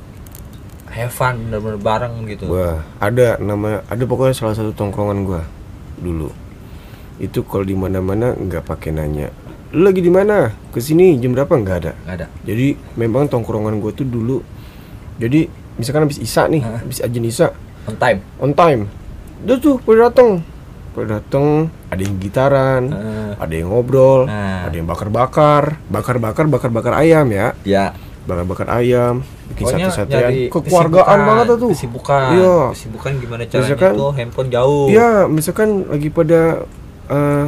have 0.88 1.10
fun 1.10 1.36
bener-bener 1.42 1.76
bareng 1.78 2.14
gitu 2.26 2.46
Wah, 2.48 2.80
ada 2.98 3.36
nama 3.38 3.82
ada 3.84 4.04
pokoknya 4.04 4.32
salah 4.34 4.54
satu 4.54 4.72
tongkrongan 4.72 5.22
gua 5.22 5.44
dulu. 5.98 6.30
Itu 7.20 7.44
kalau 7.44 7.62
di 7.62 7.76
mana-mana 7.76 8.32
nggak 8.32 8.64
pakai 8.64 8.90
nanya. 8.90 9.28
Lu 9.70 9.84
lagi 9.84 10.00
di 10.00 10.10
mana? 10.10 10.50
Ke 10.72 10.80
sini 10.80 11.20
jam 11.20 11.32
berapa? 11.32 11.52
Nggak 11.52 11.78
ada. 11.78 11.92
nggak 12.00 12.16
ada 12.16 12.26
Jadi 12.42 12.68
memang 12.96 13.28
tongkrongan 13.28 13.78
gua 13.78 13.92
tuh 13.92 14.04
dulu. 14.04 14.42
Jadi 15.20 15.46
misalkan 15.76 16.08
habis 16.08 16.18
Isa 16.18 16.48
nih, 16.48 16.60
Hah? 16.60 16.80
habis 16.80 17.00
ajan 17.00 17.24
Isa, 17.24 17.48
on 17.86 17.96
time 17.96 18.20
on 18.40 18.52
time. 18.52 18.88
Udah 19.40 19.58
tuh 19.58 19.76
pada 19.78 20.10
datang. 20.10 20.42
Pada 20.90 21.22
datang, 21.22 21.70
ada 21.88 22.02
yang 22.02 22.16
gitaran, 22.18 22.82
Eh, 22.90 23.32
ada 23.38 23.54
yang 23.54 23.70
ngobrol, 23.70 24.26
Nah. 24.26 24.66
ada 24.66 24.74
yang 24.74 24.84
bakar-bakar, 24.84 25.78
bakar-bakar, 25.86 26.50
bakar-bakar 26.50 26.94
ayam 26.98 27.30
ya, 27.30 27.54
ya 27.62 27.94
bakar-bakar 28.26 28.68
ayam, 28.74 29.22
bikin 29.48 29.70
sate-satean, 29.70 30.22
nyari 30.28 30.42
kekeluargaan 30.50 31.20
banget 31.20 31.46
tuh. 31.58 31.72
kesibukan 31.72 32.30
Iya. 32.32 32.58
kesibukan 32.74 33.12
gimana 33.18 33.42
caranya 33.44 33.64
Misalkan- 33.70 33.96
tuh 33.96 34.12
handphone 34.14 34.50
jauh 34.50 34.86
Iya, 34.88 35.10
misalkan 35.26 35.70
lagi 35.88 36.10
pada 36.10 36.40
eh, 37.10 37.46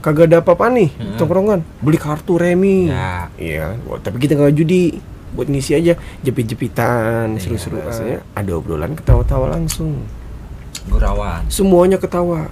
kagak 0.00 0.28
ada 0.28 0.38
apa-apa 0.40 0.68
nih 0.70 0.92
Hmm. 0.92 1.16
tongkrongan, 1.16 1.60
beli 1.80 1.96
kartu 1.96 2.36
remi. 2.36 2.88
Ya. 2.88 3.28
Iya, 3.34 3.76
tapi 3.98 4.16
kita 4.18 4.34
nggak 4.34 4.54
judi 4.54 5.00
buat 5.32 5.50
ngisi 5.50 5.74
aja 5.74 5.92
jepit-jepitan 6.22 7.34
Iya. 7.34 7.40
seru-seru 7.40 7.82
rasanya 7.82 8.22
ada 8.32 8.54
obrolan 8.54 8.94
ketawa-tawa 8.94 9.50
langsung 9.50 10.06
gurawan 10.86 11.42
semuanya 11.48 11.96
ketawa 11.96 12.46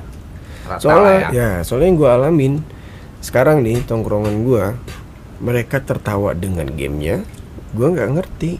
rata 0.64 0.80
soalnya 0.80 1.18
ya. 1.20 1.28
ya 1.30 1.50
soalnya 1.62 1.86
yang 1.86 1.98
gue 2.00 2.10
alamin 2.10 2.54
sekarang 3.20 3.62
nih 3.62 3.86
tongkrongan 3.86 4.42
gue 4.42 4.64
mereka 5.38 5.78
tertawa 5.78 6.34
dengan 6.34 6.66
gamenya 6.66 7.22
gue 7.70 7.86
nggak 7.86 8.10
ngerti 8.12 8.58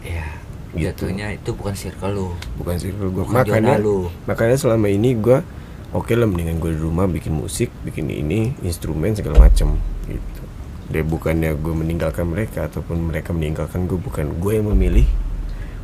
Iya. 0.00 0.38
Gitu. 0.70 1.10
jatuhnya 1.10 1.34
itu 1.34 1.50
bukan 1.50 1.74
circle 1.74 2.12
lu 2.12 2.28
bukan 2.54 2.76
circle 2.78 3.10
gue 3.10 3.24
makanya 3.26 3.74
lu. 3.74 4.06
makanya 4.22 4.54
selama 4.54 4.86
ini 4.86 5.18
gue 5.18 5.42
oke 5.90 6.12
lah 6.12 6.24
mendingan 6.24 6.58
gue 6.58 6.72
di 6.72 6.80
rumah 6.80 7.04
bikin 7.04 7.32
musik 7.32 7.72
bikin 7.82 8.08
ini 8.08 8.52
instrumen 8.60 9.12
segala 9.12 9.40
macem 9.40 9.76
gitu 10.04 10.42
dia 10.88 11.04
bukannya 11.04 11.52
gue 11.54 11.74
meninggalkan 11.74 12.28
mereka 12.28 12.64
ataupun 12.64 13.08
mereka 13.08 13.32
meninggalkan 13.32 13.84
gue 13.84 13.96
bukan 13.96 14.36
gue 14.36 14.52
yang 14.56 14.68
memilih 14.68 15.04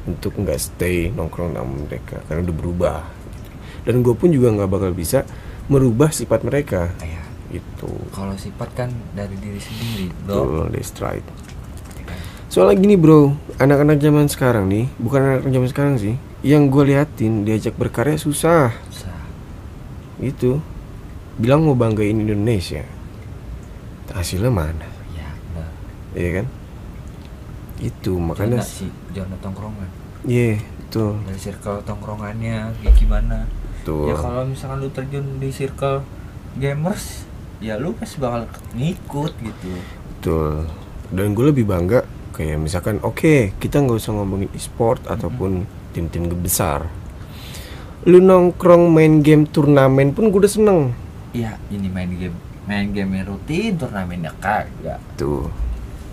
untuk 0.04 0.36
nggak 0.36 0.56
stay 0.56 1.08
nongkrong 1.08 1.56
sama 1.56 1.74
mereka 1.88 2.20
karena 2.24 2.44
udah 2.44 2.56
berubah 2.56 2.98
dan 3.84 4.00
gue 4.00 4.14
pun 4.16 4.28
juga 4.28 4.52
nggak 4.52 4.70
bakal 4.70 4.90
bisa 4.92 5.24
merubah 5.68 6.08
sifat 6.08 6.44
mereka 6.44 6.92
Iya. 7.00 7.22
itu 7.60 7.90
kalau 8.12 8.36
sifat 8.36 8.68
kan 8.74 8.90
dari 9.12 9.36
diri 9.36 9.60
sendiri 9.60 10.08
bro 10.24 10.44
Betul, 10.44 10.64
that's 10.72 10.92
right. 11.00 11.24
Soalnya 12.48 12.78
gini 12.78 12.94
bro, 12.94 13.34
anak-anak 13.58 13.98
zaman 13.98 14.30
sekarang 14.30 14.70
nih, 14.70 14.86
bukan 15.02 15.42
anak 15.42 15.50
zaman 15.50 15.66
sekarang 15.66 15.94
sih, 15.98 16.14
yang 16.46 16.70
gue 16.70 16.86
liatin 16.86 17.42
diajak 17.42 17.74
berkarya 17.74 18.14
susah, 18.14 18.70
Susah. 18.94 19.13
Gitu. 20.24 20.64
Bilang 21.36 21.66
mau 21.66 21.76
banggain 21.76 22.16
Indonesia, 22.16 22.82
hasilnya 24.14 24.50
mana? 24.54 24.86
ya 25.12 25.28
benar 25.50 25.70
Iya 26.14 26.30
kan? 26.40 26.46
Itu 27.82 28.12
makanya, 28.22 28.62
sih 28.62 28.88
zona 29.12 29.36
tongkrongan 29.42 29.88
iya 30.24 30.56
betul, 30.80 31.20
dari 31.28 31.36
circle 31.36 31.84
tongkrongannya 31.84 32.72
kayak 32.80 32.96
gimana 32.96 33.44
betul. 33.80 34.08
ya 34.08 34.14
kalau 34.16 34.42
misalkan 34.48 34.78
lu 34.80 34.88
terjun 34.88 35.26
di 35.36 35.52
circle 35.52 36.00
gamers 36.56 37.28
ya 37.60 37.76
lu 37.76 37.92
pasti 37.92 38.16
bakal 38.24 38.48
ngikut 38.72 39.32
gitu 39.42 39.72
Betul. 40.24 40.64
Dan 41.12 41.36
gue 41.36 41.52
lebih 41.52 41.68
bangga 41.68 42.00
kayak 42.32 42.56
misalkan 42.56 42.96
oke 43.04 43.52
kita 43.60 43.76
nggak 43.84 44.00
usah 44.00 44.16
ngomongin 44.16 44.48
e-sport 44.56 45.04
ataupun 45.04 45.68
tim-tim 45.92 46.32
besar. 46.40 46.88
Lu 48.04 48.20
nongkrong 48.20 48.92
main 48.92 49.24
game 49.24 49.48
turnamen 49.48 50.12
pun 50.12 50.28
gue 50.28 50.44
udah 50.44 50.52
seneng. 50.52 50.80
iya 51.32 51.56
ini 51.66 51.88
main 51.88 52.06
game 52.12 52.36
main 52.64 52.92
game 52.92 53.10
yang 53.16 53.26
rutin 53.26 53.74
turnamennya 53.74 54.30
kagak 54.38 55.02
Tuh. 55.18 55.50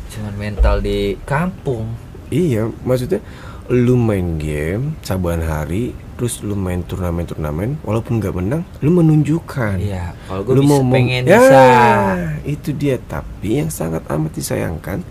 cuman 0.09 0.33
mental 0.35 0.81
di 0.81 1.13
kampung 1.23 1.85
Iya, 2.27 2.71
maksudnya 2.87 3.19
lu 3.67 3.99
main 3.99 4.39
game 4.39 4.95
saban 5.03 5.43
hari, 5.43 5.91
terus 6.15 6.39
lu 6.41 6.55
main 6.55 6.79
turnamen-turnamen, 6.79 7.75
walaupun 7.83 8.17
nggak 8.17 8.35
menang, 8.39 8.63
lu 8.79 8.87
menunjukkan. 8.89 9.75
iya 9.77 10.15
kalau 10.25 10.47
gue 10.47 10.53
Lu 10.55 10.63
bisa 10.63 10.71
mau 10.71 10.81
pengen 10.95 11.23
ya, 11.27 11.35
bisa 11.35 11.63
itu 12.47 12.71
dia. 12.71 12.95
Tapi 12.97 13.59
yang 13.59 13.67
sangat 13.67 14.07
amat 14.07 14.31
disayangkan, 14.31 15.03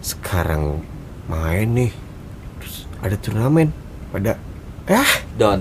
sekarang 0.00 0.80
main 1.28 1.68
nih, 1.68 1.92
terus 2.58 2.88
ada 3.00 3.16
turnamen, 3.20 3.68
pada 4.08 4.40
ah 4.88 5.12
don 5.36 5.60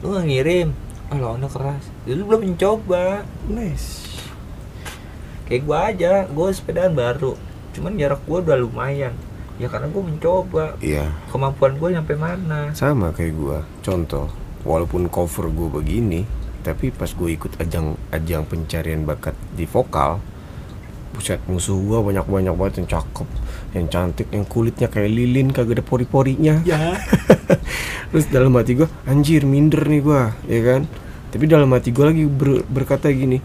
lu 0.00 0.16
nggak 0.16 0.26
ngirim? 0.26 0.68
Ah 1.12 1.18
lawannya 1.18 1.48
keras. 1.50 1.84
Jadi 2.08 2.14
lu 2.16 2.24
belum 2.28 2.42
mencoba 2.52 3.24
nice. 3.50 4.08
kayak 5.50 5.62
gua 5.66 5.78
aja 5.90 6.12
gua 6.30 6.48
sepedaan 6.54 6.94
baru. 6.94 7.34
Cuman 7.74 7.98
jarak 7.98 8.22
gua 8.24 8.38
udah 8.40 8.56
lumayan. 8.58 9.14
Ya 9.60 9.68
karena 9.68 9.92
gua 9.92 10.02
mencoba. 10.06 10.64
Iya, 10.80 11.10
kemampuan 11.28 11.76
gua 11.76 11.88
nyampe 11.92 12.14
mana? 12.16 12.72
Sama 12.72 13.12
kayak 13.12 13.34
gua. 13.36 13.58
Contoh, 13.84 14.30
walaupun 14.64 15.10
cover 15.12 15.52
gua 15.52 15.68
begini, 15.82 16.24
tapi 16.60 16.92
pas 16.92 17.08
gue 17.08 17.30
ikut 17.32 17.56
ajang 17.56 17.96
ajang 18.12 18.44
pencarian 18.44 19.08
bakat 19.08 19.32
di 19.56 19.64
vokal, 19.64 20.20
buset 21.10 21.40
musuh 21.46 21.74
gua 21.76 22.00
banyak 22.00 22.22
banyak 22.22 22.54
banget 22.54 22.74
yang 22.82 22.88
cakep, 22.98 23.28
yang 23.74 23.86
cantik, 23.90 24.28
yang 24.30 24.46
kulitnya 24.46 24.86
kayak 24.86 25.10
lilin 25.10 25.50
kagak 25.50 25.80
ada 25.80 25.84
pori-porinya. 25.84 26.62
ya 26.62 26.94
Terus 28.10 28.26
dalam 28.30 28.54
hati 28.54 28.74
gua, 28.74 28.86
anjir 29.06 29.46
minder 29.46 29.86
nih 29.86 30.02
gua, 30.02 30.34
ya 30.46 30.60
kan? 30.62 30.82
Tapi 31.30 31.44
dalam 31.46 31.70
hati 31.70 31.90
gua 31.90 32.10
lagi 32.10 32.26
ber- 32.26 32.66
berkata 32.66 33.10
gini, 33.10 33.38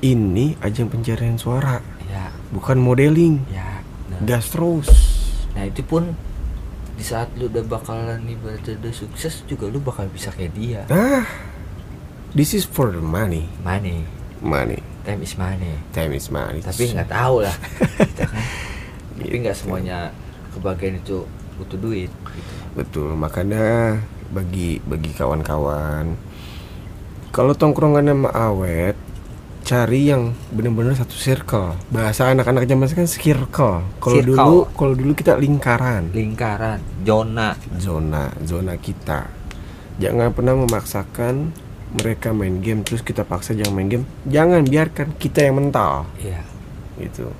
ini 0.00 0.54
ajang 0.58 0.90
pencarian 0.90 1.34
suara, 1.36 1.78
ya 2.06 2.30
bukan 2.50 2.78
modeling. 2.78 3.42
ya 3.50 3.82
nah, 4.10 4.18
Gas 4.26 4.50
terus. 4.50 4.88
nah 5.50 5.66
itu 5.66 5.82
pun 5.82 6.14
di 6.94 7.02
saat 7.02 7.30
lu 7.34 7.48
udah 7.48 7.64
bakalan 7.64 8.22
ibaratnya 8.22 8.76
udah 8.76 8.92
sukses 8.92 9.42
juga 9.48 9.66
lu 9.66 9.80
bakal 9.80 10.04
bisa 10.12 10.28
kayak 10.30 10.52
dia 10.52 10.80
ah 10.92 11.24
this 12.36 12.52
is 12.52 12.68
for 12.68 12.92
the 12.92 13.00
money 13.00 13.48
money 13.64 14.04
money 14.44 14.78
time 15.02 15.20
is 15.20 15.34
money. 15.34 15.74
Time 15.90 16.12
is 16.12 16.26
money. 16.28 16.60
Tapi 16.60 16.82
nggak 16.90 17.08
tahu 17.08 17.42
lah. 17.42 17.56
Kita 17.98 18.24
kan. 18.26 18.42
Tapi 19.20 19.28
Gitu. 19.28 19.36
nggak 19.44 19.56
semuanya 19.56 20.08
kebagian 20.50 20.96
itu 20.96 21.28
butuh 21.60 21.76
duit 21.76 22.08
gitu. 22.08 22.52
betul. 22.72 23.08
Makanya 23.12 24.00
bagi 24.32 24.80
bagi 24.80 25.12
kawan-kawan 25.12 26.14
kalau 27.30 27.52
tongkrongan 27.52 28.10
sama 28.10 28.30
awet 28.32 28.96
cari 29.60 30.08
yang 30.08 30.32
bener-bener 30.50 30.96
satu 30.96 31.12
circle. 31.14 31.76
Bahasa 31.92 32.32
anak-anak 32.32 32.64
zaman 32.64 32.88
sekarang 32.88 33.12
circle. 33.12 33.76
Kalau 34.00 34.20
dulu 34.24 34.56
kalau 34.72 34.94
dulu 34.96 35.12
kita 35.12 35.36
lingkaran. 35.36 36.10
Lingkaran. 36.10 36.80
Zona. 37.04 37.54
Zona. 37.76 38.32
Zona 38.42 38.74
kita. 38.80 39.28
Jangan 40.00 40.32
pernah 40.32 40.56
memaksakan 40.56 41.52
mereka 41.96 42.30
main 42.30 42.62
game 42.62 42.86
terus 42.86 43.02
kita 43.02 43.26
paksa 43.26 43.56
jangan 43.56 43.74
main 43.74 43.88
game. 43.90 44.04
Jangan 44.28 44.62
biarkan 44.66 45.16
kita 45.18 45.46
yang 45.46 45.58
mental. 45.58 46.06
Iya. 46.22 46.42
Gitu. 46.98 47.30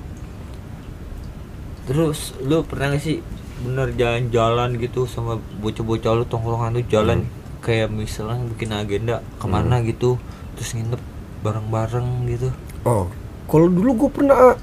Terus 1.87 2.35
lu 2.43 2.63
pernah 2.67 2.95
gak 2.95 3.03
sih 3.03 3.23
bener 3.61 3.93
jalan-jalan 3.93 4.73
gitu 4.81 5.05
sama 5.05 5.37
bocah-bocah 5.61 6.11
lu 6.17 6.25
tongkrongan 6.25 6.81
tuh 6.81 6.85
jalan 6.89 7.19
kayak 7.61 7.93
misalnya 7.93 8.41
bikin 8.49 8.73
agenda 8.73 9.21
ke 9.37 9.45
mana 9.45 9.85
gitu 9.85 10.17
terus 10.57 10.73
nginep 10.73 11.01
bareng-bareng 11.45 12.25
gitu? 12.25 12.49
Oh 12.89 13.05
kalau 13.51 13.67
dulu 13.67 14.07
gue 14.07 14.09
pernah 14.15 14.55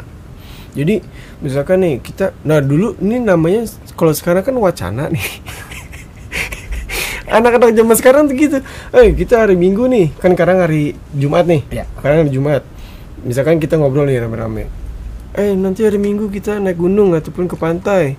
jadi 0.73 1.05
misalkan 1.45 1.85
nih 1.85 1.95
kita 2.01 2.33
nah 2.41 2.65
dulu 2.65 2.97
ini 3.05 3.21
namanya 3.21 3.69
kalau 3.93 4.17
sekarang 4.17 4.41
kan 4.41 4.57
wacana 4.57 5.13
nih 5.13 5.29
anak-anak 7.29 7.77
zaman 7.77 7.97
sekarang 7.97 8.23
tuh 8.27 8.35
gitu. 8.35 8.59
Eh 8.97 9.13
kita 9.13 9.45
hari 9.45 9.55
minggu 9.55 9.85
nih 9.87 10.13
kan 10.17 10.33
sekarang 10.33 10.65
hari 10.65 10.97
jumat 11.15 11.45
nih. 11.45 11.63
Ya 11.71 11.85
sekarang 12.01 12.27
hari 12.27 12.31
jumat. 12.33 12.63
Misalkan 13.23 13.61
kita 13.61 13.77
ngobrol 13.77 14.09
nih 14.09 14.25
rame-rame. 14.25 14.67
Eh 15.37 15.53
nanti 15.55 15.85
hari 15.85 16.01
minggu 16.01 16.33
kita 16.33 16.59
naik 16.59 16.81
gunung 16.81 17.13
ataupun 17.15 17.47
ke 17.47 17.55
pantai. 17.55 18.17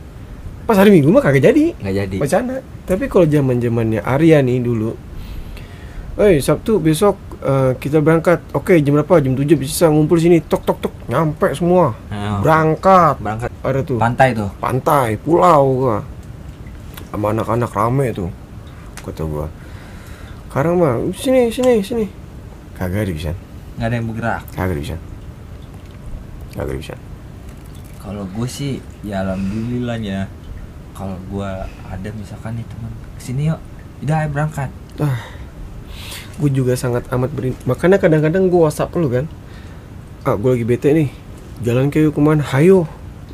Pas 0.69 0.77
hari 0.77 0.93
minggu 0.93 1.09
mah 1.09 1.25
kagak 1.25 1.49
jadi. 1.49 1.73
Nggak 1.81 1.95
jadi. 2.05 2.17
Wacana 2.21 2.55
tapi 2.85 3.05
kalau 3.05 3.25
zaman 3.29 3.61
zamannya 3.61 4.01
Arya 4.01 4.41
nih 4.41 4.57
dulu. 4.61 4.93
Eh 6.19 6.37
Sabtu 6.41 6.77
besok 6.77 7.17
eh, 7.41 7.73
kita 7.77 8.01
berangkat. 8.01 8.41
Oke 8.53 8.77
jam 8.81 8.97
berapa? 8.97 9.21
Jam 9.21 9.33
7 9.33 9.45
bisa 9.57 9.89
ngumpul 9.89 10.21
sini. 10.21 10.41
Tok 10.41 10.63
tok 10.65 10.77
tok. 10.81 10.93
Nyampe 11.09 11.53
semua. 11.57 11.97
Nah, 12.13 12.41
berangkat. 12.45 13.17
Berangkat. 13.17 13.49
Ada 13.65 13.79
tuh. 13.81 13.97
Pantai 13.97 14.27
tuh. 14.37 14.49
Pantai 14.61 15.17
pulau 15.17 15.63
gua. 15.73 15.97
Sama 17.09 17.33
anak-anak 17.33 17.73
rame 17.73 18.13
tuh 18.13 18.29
kata 19.01 19.23
gua. 19.23 19.47
Sekarang 20.49 20.75
mah 20.77 20.97
sini 21.13 21.47
sini 21.49 21.79
sini. 21.79 22.05
Kagak 22.73 23.05
ada 23.05 23.13
bisa. 23.13 23.31
Nggak 23.77 23.87
ada 23.87 23.95
yang 23.95 24.07
bergerak. 24.09 24.41
Kagak 24.51 24.73
ada 24.73 24.81
bisa. 24.81 24.97
Kagak 26.53 26.65
ada 26.67 26.79
bisa. 26.79 26.95
Kalau 27.99 28.23
gue 28.25 28.47
sih 28.49 28.79
ya 29.03 29.21
alhamdulillah 29.21 29.99
ya 29.99 30.25
kalau 30.95 31.19
gue 31.29 31.49
ada 31.85 32.09
misalkan 32.15 32.57
nih 32.57 32.65
teman 32.65 32.91
ke 33.15 33.21
sini 33.21 33.51
yuk. 33.51 33.59
Udah 34.01 34.23
ayo 34.23 34.29
berangkat. 34.31 34.69
Gue 36.39 36.49
juga 36.49 36.73
sangat 36.73 37.03
amat 37.11 37.29
beri 37.35 37.51
makanya 37.67 37.99
kadang-kadang 37.99 38.47
gue 38.47 38.59
whatsapp 38.59 38.89
lu 38.95 39.11
kan. 39.11 39.27
Ah 40.23 40.39
gue 40.39 40.49
lagi 40.55 40.65
bete 40.65 40.89
nih. 40.95 41.09
Jalan 41.61 41.91
ke 41.91 41.99
yuk 41.99 42.15
ke 42.15 42.21
mana? 42.23 42.39
Hayo 42.41 42.87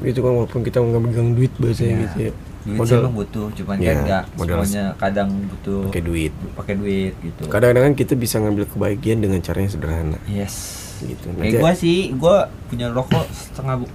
gitu 0.03 0.19
kan 0.19 0.35
walaupun 0.35 0.59
kita 0.59 0.83
nggak 0.83 1.01
megang 1.01 1.31
duit 1.33 1.53
bahasanya 1.55 1.95
Iya. 1.95 2.01
gitu 2.03 2.17
ya 2.19 2.33
duit 2.65 2.75
Modal. 2.75 2.89
sih 2.89 2.97
emang 2.97 3.13
butuh 3.15 3.47
cuman 3.53 3.75
kan 3.77 3.95
enggak 4.01 4.23
semuanya 4.35 4.83
kadang 4.97 5.29
butuh 5.45 5.81
pakai 5.85 6.01
duit. 6.01 6.33
pakai 6.51 6.73
duit 6.75 7.13
gitu. 7.21 7.43
Kadang-kadang 7.45 7.93
kita 7.93 8.13
bisa 8.13 8.35
ngambil 8.37 8.65
kebahagiaan 8.67 9.21
dengan 9.21 9.37
cara 9.39 9.57
yang 9.59 9.69
sederhana. 9.69 10.17
Yes. 10.25 10.55
Gitu. 10.97 11.29
Kayak 11.31 11.61
gue 11.61 11.71
sih 11.75 11.97
gue 12.11 12.35
punya 12.65 12.89
rokok 12.89 13.21
setengah 13.29 13.75
bu- 13.77 13.93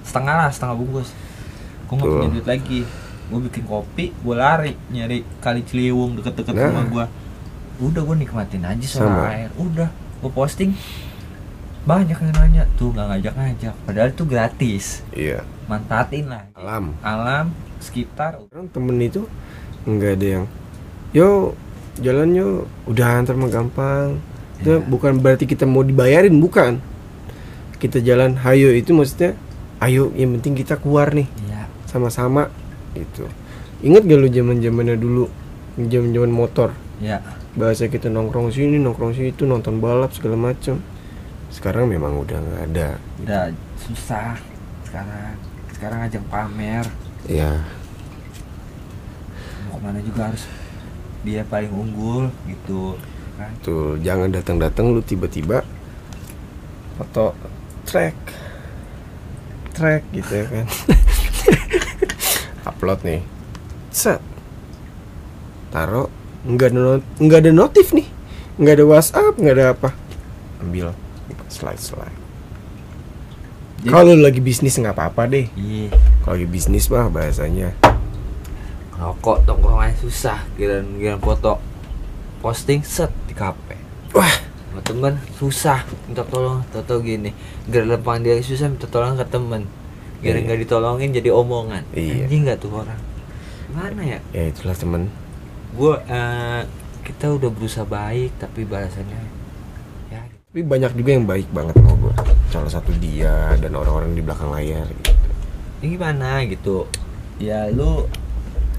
setengah 0.00 0.34
lah 0.38 0.48
setengah 0.48 0.74
bungkus. 0.74 1.12
Gue 1.84 1.94
nggak 1.94 2.08
punya 2.10 2.28
duit 2.30 2.46
lagi. 2.48 2.80
Gue 3.28 3.40
bikin 3.44 3.64
kopi 3.64 4.16
gue 4.16 4.34
lari 4.34 4.72
nyari 4.88 5.20
kali 5.38 5.60
ciliwung 5.60 6.16
deket-deket 6.16 6.48
Nah. 6.50 6.64
rumah 6.66 6.84
gue 6.86 7.04
udah 7.84 8.02
gue 8.02 8.16
nikmatin 8.18 8.64
aja 8.64 8.86
Sama. 8.88 9.28
suara 9.28 9.28
air 9.36 9.50
udah. 9.54 9.92
Gue 10.18 10.32
posting. 10.32 10.72
Banyak 11.84 12.16
yang 12.16 12.32
nanya 12.32 12.64
tuh 12.74 12.88
nggak 12.90 13.06
ngajak-ngajak. 13.10 13.74
Padahal 13.84 14.08
itu 14.08 14.24
gratis. 14.24 15.04
Iya 15.12 15.44
manfaatin 15.68 16.26
lah. 16.32 16.48
Alam. 16.56 16.96
Alam 17.04 17.52
sekitar. 17.78 18.42
Orang 18.50 18.66
temen 18.72 18.96
itu 18.98 19.28
nggak 19.86 20.12
ada 20.18 20.26
yang 20.26 20.44
yo 21.14 21.54
jalan 22.00 22.28
yo. 22.34 22.48
Udah 22.88 23.20
antar 23.22 23.36
mah 23.38 23.52
gampang. 23.52 24.18
Itu 24.58 24.80
Iya. 24.80 24.88
bukan 24.88 25.22
berarti 25.22 25.44
kita 25.46 25.68
mau 25.68 25.86
dibayarin 25.86 26.34
bukan. 26.40 26.82
Kita 27.78 28.02
jalan 28.02 28.34
hayo 28.42 28.74
itu 28.74 28.90
maksudnya 28.90 29.38
ayo 29.78 30.10
yang 30.18 30.34
penting 30.40 30.58
kita 30.58 30.80
keluar 30.80 31.14
nih. 31.14 31.30
Iya. 31.46 31.70
Sama-sama 31.86 32.50
gitu. 32.96 33.28
Ingat 33.78 34.10
gak 34.10 34.18
lu 34.18 34.26
zaman 34.26 34.58
zamannya 34.58 34.98
dulu? 34.98 35.30
Zaman 35.78 36.10
zaman 36.10 36.32
motor? 36.34 36.74
Ya 36.98 37.22
bahasa 37.58 37.90
kita 37.90 38.06
nongkrong 38.06 38.54
sini 38.54 38.78
nongkrong 38.78 39.18
sini 39.18 39.34
itu 39.34 39.42
nonton 39.42 39.82
balap 39.82 40.14
segala 40.14 40.38
macam 40.38 40.78
sekarang 41.50 41.90
memang 41.90 42.22
udah 42.22 42.38
nggak 42.38 42.62
ada. 42.70 42.88
Udah 43.24 43.42
susah 43.82 44.38
sekarang 44.86 45.34
sekarang 45.78 46.10
ajang 46.10 46.26
pamer. 46.26 46.84
Ya 47.30 47.62
mau 49.70 49.78
ke 49.78 49.84
mana 49.86 50.02
juga 50.02 50.26
harus 50.26 50.42
dia 51.22 51.46
paling 51.46 51.70
unggul 51.70 52.34
gitu 52.50 52.98
kan? 53.38 53.54
Tuh 53.62 53.94
jangan 54.02 54.34
datang-datang 54.34 54.90
lu 54.90 54.98
tiba-tiba 54.98 55.62
foto 56.98 57.30
track. 57.86 58.18
Track 59.78 60.02
gitu 60.10 60.32
ya 60.34 60.46
kan. 60.50 60.66
Upload 62.74 63.06
nih. 63.06 63.22
Set. 63.94 64.18
Taruh 65.70 66.10
nggak 66.42 66.74
ada 66.74 66.80
not- 66.98 67.10
nggak 67.22 67.40
ada 67.46 67.52
notif 67.54 67.94
nih. 67.94 68.10
Nggak 68.58 68.82
ada 68.82 68.84
WhatsApp 68.90 69.34
nggak 69.38 69.54
ada 69.54 69.66
apa. 69.78 69.90
Ambil 70.58 70.90
slide 71.46 71.78
slide 71.78 72.17
kalau 73.86 74.18
lu 74.18 74.26
lagi 74.26 74.42
bisnis 74.42 74.74
nggak 74.74 74.96
apa-apa 74.98 75.30
deh. 75.30 75.46
Iya. 75.54 75.94
Kalau 76.26 76.34
lagi 76.34 76.48
bisnis 76.50 76.90
mah 76.90 77.06
bahasanya. 77.06 77.78
Rokok 78.98 79.46
tongkrongan 79.46 79.94
susah. 80.02 80.42
Giran 80.58 81.22
foto 81.22 81.62
posting 82.42 82.82
set 82.82 83.10
di 83.30 83.34
kafe 83.38 83.78
wah. 84.10 84.34
Sama 84.68 84.80
temen 84.82 85.14
susah. 85.38 85.86
Minta 86.10 86.26
tolong 86.26 86.66
tau 86.74 86.98
gini. 86.98 87.30
Gara 87.70 87.86
lapangan 87.86 88.26
dia 88.26 88.42
susah 88.42 88.66
minta 88.66 88.90
tolong 88.90 89.14
ke 89.14 89.26
temen. 89.30 89.62
Gara 90.18 90.34
Iya. 90.34 90.44
nggak 90.50 90.58
ditolongin 90.66 91.10
jadi 91.14 91.30
omongan. 91.30 91.86
Iya. 91.94 92.26
anjing 92.26 92.42
nggak 92.50 92.58
tuh 92.58 92.74
orang? 92.74 93.00
Mana 93.70 94.02
ya? 94.02 94.18
Ya 94.34 94.50
itulah 94.50 94.74
temen. 94.74 95.06
Gue 95.78 95.94
kita 97.06 97.30
udah 97.30 97.50
berusaha 97.54 97.86
baik 97.86 98.34
tapi 98.42 98.66
balasannya 98.66 99.18
ya. 100.10 100.26
Tapi 100.50 100.60
banyak 100.66 100.92
juga 100.98 101.10
yang 101.14 101.26
baik 101.30 101.48
banget 101.54 101.78
gue 101.78 101.96
salah 102.48 102.72
satu 102.72 102.90
dia 102.96 103.52
dan 103.60 103.72
orang-orang 103.76 104.16
di 104.16 104.22
belakang 104.24 104.48
layar 104.48 104.88
gitu. 104.88 105.12
Ini 105.78 105.86
gimana 105.94 106.42
gitu? 106.48 106.88
Ya 107.38 107.68
lu 107.70 108.08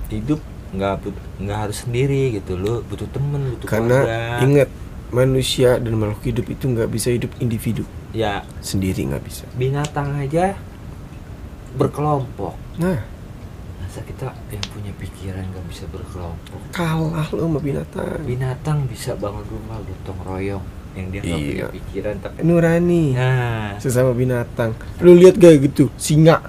hidup 0.09 0.41
nggak 0.73 1.05
nggak 1.41 1.57
harus 1.57 1.85
sendiri 1.85 2.33
gitu. 2.41 2.57
Lu 2.57 2.81
butuh 2.85 3.07
temen 3.13 3.55
butuh 3.55 3.67
karena 3.69 3.97
keluarga. 4.03 4.43
ingat 4.45 4.69
manusia 5.09 5.77
dan 5.77 5.93
makhluk 5.97 6.21
hidup 6.25 6.45
itu 6.49 6.65
nggak 6.65 6.89
bisa 6.89 7.09
hidup 7.13 7.31
individu. 7.37 7.85
Ya. 8.11 8.41
Sendiri 8.59 9.05
nggak 9.05 9.23
bisa. 9.23 9.45
Binatang 9.55 10.17
aja 10.17 10.57
berkelompok. 11.77 12.57
Nah. 12.81 12.99
Masa 13.79 14.05
kita 14.05 14.29
yang 14.53 14.65
punya 14.69 14.93
pikiran 14.97 15.45
nggak 15.49 15.65
bisa 15.69 15.85
berkelompok? 15.89 16.61
Kalah 16.73 17.25
lo 17.33 17.41
sama 17.45 17.61
binatang. 17.61 18.21
Binatang 18.25 18.85
bisa 18.89 19.13
bangun 19.17 19.45
rumah 19.49 19.81
gotong 19.81 20.21
royong 20.25 20.78
yang 20.91 21.07
dia 21.07 21.19
nggak 21.19 21.37
punya 21.37 21.55
Iya. 21.55 21.67
pikiran 21.71 22.15
tapi 22.19 22.37
nurani. 22.41 23.03
Nah. 23.13 23.77
Sesama 23.77 24.11
binatang. 24.11 24.73
Lu 24.99 25.13
lihat 25.13 25.35
gak 25.35 25.53
gitu? 25.63 25.87
Singa. 25.95 26.41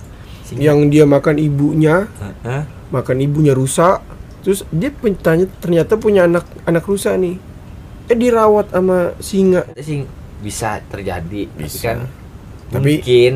Singa- 0.42 0.62
yang 0.62 0.87
dia 0.87 1.05
makan 1.05 1.37
ibunya. 1.37 2.09
Hah? 2.42 2.64
makan 2.90 3.20
ibunya 3.20 3.53
rusak. 3.53 4.03
Terus 4.40 4.66
dia 4.68 4.90
pen- 4.90 5.14
tanya- 5.14 5.46
ternyata 5.57 5.94
punya 5.94 6.24
anak 6.24 6.42
anak 6.64 6.83
rusa 6.83 7.14
nih. 7.14 7.38
Eh 8.07 8.16
dirawat 8.16 8.68
sama 8.68 9.14
singa. 9.18 9.62
Sih 9.76 10.03
bisa 10.40 10.81
terjadi 10.85 11.46
tapi 11.46 11.62
Bisa. 11.62 11.85
kan 11.87 11.98
Tapi- 12.70 12.98
mungkin 12.98 13.33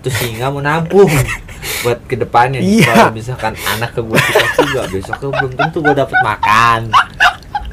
tuh 0.00 0.10
singa 0.10 0.48
mau 0.48 0.58
nabung 0.58 1.06
buat 1.82 2.02
ke 2.04 2.18
depannya 2.18 2.58
Iya. 2.58 2.90
kalau 3.06 3.14
misalkan 3.14 3.54
anak 3.54 3.94
ke 3.94 4.02
gue 4.02 4.18
juga 4.58 4.80
besoknya 4.90 5.28
belum 5.30 5.52
tentu 5.54 5.78
gue 5.78 5.94
dapet 5.94 6.18
makan. 6.20 6.80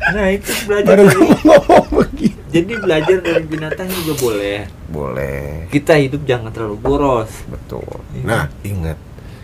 Nah 0.07 0.27
itu 0.29 0.51
belajar 0.63 0.93
baru 0.93 1.03
dari, 1.03 1.19
ngomong 1.41 1.85
begitu 1.91 2.26
jadi 2.47 2.73
belajar 2.77 3.17
dari 3.19 3.43
binatang 3.43 3.87
juga 3.93 4.13
boleh 4.17 4.59
boleh 4.87 5.67
kita 5.67 5.95
hidup 5.95 6.23
jangan 6.23 6.49
terlalu 6.49 6.77
boros 6.77 7.31
betul 7.45 7.83
Iya. 8.11 8.23
nah 8.23 8.43
ingat 8.61 8.97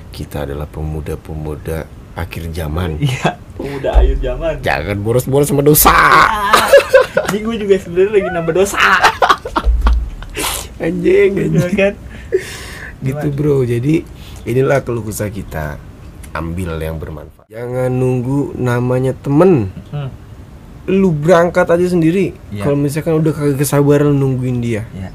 kita 0.10 0.46
adalah 0.46 0.66
pemuda-pemuda 0.66 1.84
akhir 2.14 2.46
zaman. 2.52 3.02
iya 3.02 3.34
pemuda 3.54 3.98
akhir 3.98 4.18
zaman 4.20 4.54
Jangan 4.62 4.98
boros-boros 5.00 5.48
sama 5.48 5.62
dosa. 5.62 5.94
ini 7.30 7.42
gue 7.42 7.56
juga 7.60 7.76
sebenarnya 7.78 8.12
lagi 8.14 8.30
nambah 8.32 8.54
dosa 8.56 8.78
Anjing, 10.78 11.32
Iya 11.32 11.46
anjing. 11.48 11.74
kan 11.74 11.94
Gitu 13.00 13.28
bro. 13.32 13.64
Jadi 13.64 14.04
inilah 14.44 14.80
keluh 14.80 15.04
kesah 15.04 15.28
kita. 15.28 15.76
Ambil 16.32 16.76
yang 16.78 16.98
bermanfaat. 16.98 17.46
Jangan 17.46 17.92
nunggu 17.92 18.56
namanya 18.56 19.14
temen. 19.14 19.70
hmm. 19.92 20.10
Lu 20.86 21.10
berangkat 21.10 21.64
aja 21.66 21.88
sendiri. 21.88 22.36
Iya. 22.50 22.62
Kalau 22.62 22.76
misalkan 22.76 23.16
udah 23.16 23.32
kagak 23.32 23.58
kesabaran 23.58 24.12
nungguin 24.12 24.60
dia. 24.60 24.84
ya 24.92 25.10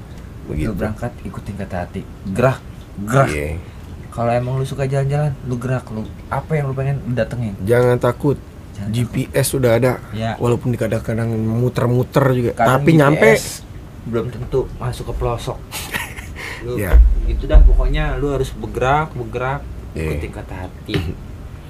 Begitu. 0.44 0.72
lu 0.72 0.74
berangkat 0.74 1.12
ikutin 1.22 1.54
kata 1.56 1.76
hati 1.84 2.00
gerak 2.26 2.56
gerak 2.98 3.28
Iya. 3.28 3.60
kalau 4.08 4.32
emang 4.32 4.56
lu 4.56 4.64
suka 4.64 4.84
jalan-jalan 4.84 5.36
lu 5.44 5.54
gerak 5.54 5.84
lu 5.88 6.02
apa 6.26 6.50
yang 6.52 6.66
lu 6.66 6.74
pengen 6.74 6.96
lu 7.02 7.12
datengin 7.12 7.52
Jangan 7.62 7.96
takut. 7.96 8.40
Jangan 8.72 8.88
GPS 8.90 9.46
sudah 9.50 9.76
ada. 9.76 10.00
Ya. 10.10 10.34
Walaupun 10.36 10.72
kadang-kadang 10.72 11.28
muter-muter 11.36 12.24
juga, 12.32 12.50
Kadang 12.54 12.80
tapi 12.80 12.90
GPS 12.90 12.98
nyampe. 12.98 13.30
belum 14.08 14.26
tentu 14.30 14.60
masuk 14.78 15.04
ke 15.04 15.14
pelosok 15.14 15.58
lu 16.64 16.80
Ya. 16.80 16.96
itu 17.26 17.44
dah 17.44 17.60
pokoknya 17.60 18.16
lu 18.16 18.32
harus 18.32 18.48
bergerak 18.50 19.12
bergerak 19.12 19.60
Iya. 19.92 20.16
ikutin 20.16 20.32
kata 20.32 20.54
hati 20.58 20.96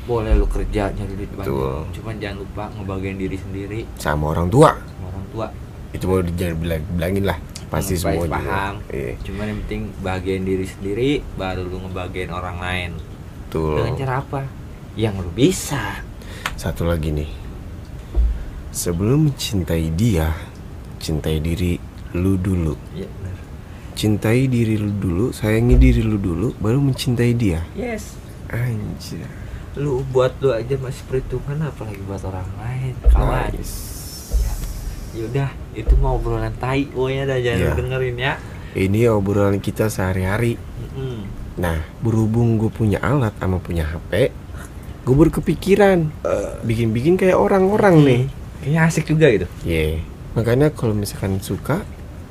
boleh 0.09 0.33
lu 0.33 0.49
kerja 0.49 0.88
nyari 0.88 1.12
duit 1.14 1.31
banyak 1.31 1.53
Betul. 1.53 1.85
cuman 1.92 2.14
jangan 2.16 2.37
lupa 2.40 2.64
ngebagian 2.73 3.16
diri 3.16 3.37
sendiri 3.37 3.81
sama 3.94 4.33
orang 4.33 4.49
tua. 4.49 4.71
sama 4.73 5.07
orang 5.07 5.27
tua 5.29 5.47
Itu 5.88 6.05
mau 6.05 6.21
jangan 6.21 6.57
bilang 6.59 6.83
bilangin 6.90 7.25
lah. 7.25 7.38
Pasti 7.68 7.97
semua 7.97 8.16
baik, 8.16 8.21
juga. 8.25 8.37
paham 8.40 8.75
Iya. 8.88 9.12
cuman 9.23 9.44
yang 9.47 9.59
penting 9.62 9.83
bagian 10.01 10.42
diri 10.42 10.64
sendiri 10.64 11.11
baru 11.37 11.61
lu 11.62 11.77
ngebagian 11.83 12.31
orang 12.31 12.57
lain 12.59 12.90
Betul. 13.44 13.77
dengan 13.77 13.94
cara 13.94 14.14
apa 14.18 14.40
yang 14.97 15.14
lu 15.14 15.29
bisa 15.31 16.01
Satu 16.57 16.83
lagi 16.83 17.12
nih. 17.12 17.31
Sebelum 18.68 19.31
mencintai 19.31 19.90
dia, 19.90 20.35
cintai 20.99 21.38
diri 21.38 21.79
lu 22.12 22.35
dulu. 22.35 22.75
ya 22.92 23.07
benar 23.07 23.37
Cintai 23.92 24.47
diri 24.47 24.75
lu 24.75 24.90
dulu, 24.92 25.27
sayangi 25.31 25.75
diri 25.75 26.03
lu 26.03 26.14
dulu, 26.16 26.55
baru 26.57 26.79
mencintai 26.79 27.33
dia. 27.35 27.62
yes 27.75 28.14
Anjir. 28.49 29.27
Lu 29.79 30.03
buat 30.05 30.35
lu 30.38 30.51
aja 30.51 30.75
masih 30.77 31.07
perhitungan 31.07 31.62
apalagi 31.62 32.03
buat 32.03 32.23
orang 32.25 32.49
lain 32.57 32.93
kawan 33.07 33.51
Nice. 33.53 33.77
yaudah 35.12 35.49
itu 35.73 35.95
mau 35.97 36.14
obrolan 36.14 36.53
tai 36.53 36.85
pokoknya 36.85 37.25
dah 37.25 37.38
jangan 37.38 37.59
Iya. 37.59 37.69
lu 37.69 37.79
dengerin 37.81 38.19
ya 38.19 38.35
Ini 38.69 39.09
obrolan 39.09 39.59
kita 39.59 39.88
sehari-hari. 39.88 40.55
Mm-mm. 40.55 41.25
Nah, 41.57 41.81
berhubung 41.99 42.55
gue 42.55 42.69
punya 42.69 43.01
alat 43.01 43.33
sama 43.35 43.57
punya 43.57 43.83
HP, 43.83 44.29
gue 45.03 45.14
baru 45.17 45.33
kepikiran 45.33 46.12
bikin-bikin 46.62 47.17
kayak 47.17 47.35
orang-orang 47.35 47.95
nih. 47.99 48.23
kayaknya 48.61 48.81
asik 48.85 49.09
juga 49.09 49.27
gitu 49.31 49.47
Yeah. 49.64 50.05
Makanya 50.37 50.69
kalau 50.71 50.93
misalkan 50.93 51.41
suka, 51.41 51.83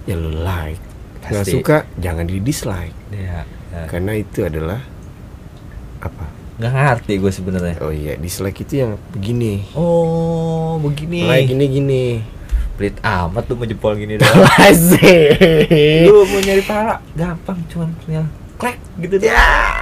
ya 0.06 0.14
lu 0.14 0.30
like. 0.38 0.80
Nggak 1.26 1.44
Pasti. 1.44 1.52
suka, 1.52 1.78
jangan 1.98 2.24
di 2.24 2.38
dislike. 2.40 2.96
ya, 3.10 3.42
ya. 3.74 3.84
Karena 3.90 4.16
itu 4.16 4.46
adalah? 4.46 4.80
Nggak 6.58 6.72
ngerti 6.72 7.14
gue 7.18 7.30
sebenarnya 7.30 7.76
Oh 7.80 7.90
iya, 7.90 8.14
dislike 8.16 8.60
itu 8.60 8.74
yang 8.80 8.92
begini. 9.12 9.62
oh 9.74 10.78
begini 10.80 11.22
Like 11.24 11.48
gini 11.48 11.66
gini. 11.68 12.06
pelit 12.74 12.98
amat 13.00 13.42
tuh 13.44 13.54
mau 13.54 13.64
jempol 13.64 13.94
gini 13.94 14.16
doang 14.16 14.38
lu 16.06 16.14
mau 16.24 16.40
nyari 16.40 16.62
pahala 16.62 17.02
gampang 17.12 17.58
cuman 17.68 17.90
punya 18.00 18.22
klik 18.56 18.78
gitu 19.00 19.18
deh 19.18 19.30
Ya. 19.30 19.82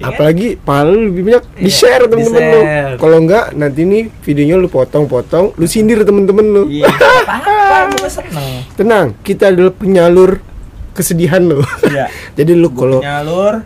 Iya? 0.00 0.08
Apalagi 0.08 0.56
pahala 0.56 0.88
lu 0.90 1.12
lebih 1.12 1.22
banyak 1.26 1.44
di 1.54 1.60
Iya, 1.62 1.72
share 1.74 2.04
temen-temen 2.04 2.40
lu. 2.46 2.60
Kalau 2.96 3.16
enggak 3.18 3.52
nanti 3.52 3.84
nih 3.84 4.08
videonya 4.18 4.56
lu 4.56 4.64
potong-potong, 4.66 5.52
lu 5.52 5.66
sindir 5.66 6.00
temen-temen 6.00 6.46
lu. 6.46 6.62
iya 6.70 6.88
apa-apa 6.88 7.92
gue 7.94 8.08
seneng 8.16 8.64
Tenang, 8.72 9.12
kita 9.20 9.52
adalah 9.52 9.68
penyalur 9.70 10.40
kesedihan 10.90 11.44
lu. 11.44 11.60
Iya. 11.84 12.08
jadi 12.40 12.52
lu 12.54 12.72
kalau 12.72 13.04
penyalur 13.04 13.60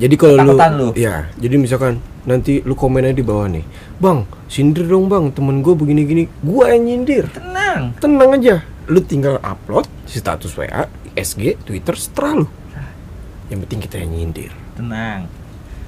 jadi 0.00 0.14
kalau 0.16 0.34
lu, 0.40 0.54
lu. 0.56 0.88
ya, 0.96 1.28
jadi 1.36 1.56
misalkan 1.60 2.00
nanti 2.24 2.64
lu 2.64 2.72
komen 2.72 3.04
aja 3.04 3.16
di 3.16 3.24
bawah 3.24 3.48
nih. 3.50 3.64
Bang, 4.00 4.24
sindir 4.48 4.88
dong 4.88 5.10
bang, 5.10 5.28
temen 5.30 5.60
gue 5.60 5.74
begini-gini. 5.76 6.26
Gua 6.40 6.72
yang 6.72 6.88
nyindir. 6.88 7.28
tenang 7.32 7.92
Tenang 8.00 8.30
aja. 8.34 8.64
Lu 8.88 8.98
tinggal 9.04 9.38
upload 9.44 9.86
di 10.08 10.16
status 10.18 10.52
WA, 10.58 10.88
SG, 11.14 11.60
Twitter, 11.62 11.94
setelah 11.94 12.42
lu. 12.42 12.46
Yang 13.52 13.58
penting 13.68 13.80
kita 13.84 13.96
yang 14.00 14.10
nyindir. 14.12 14.52
tenang 14.72 15.28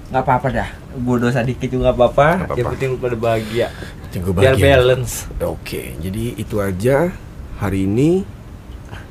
nggak 0.04 0.20
apa-apa 0.20 0.48
dah 0.52 0.70
gue 1.00 1.16
dosa 1.16 1.40
dikit 1.40 1.64
juga 1.72 1.90
nggak 1.90 1.96
apa-apa 1.96 2.28
yang 2.60 2.70
penting 2.76 2.88
lu 2.92 2.98
pada 3.00 3.16
bahagia 3.16 3.72
Penting 4.04 4.20
gua 4.30 4.34
biar 4.36 4.54
balance 4.60 5.26
Oke, 5.42 5.96
jadi 5.98 6.38
itu 6.38 6.60
aja 6.60 7.10
hari 7.58 7.88
ini. 7.88 8.22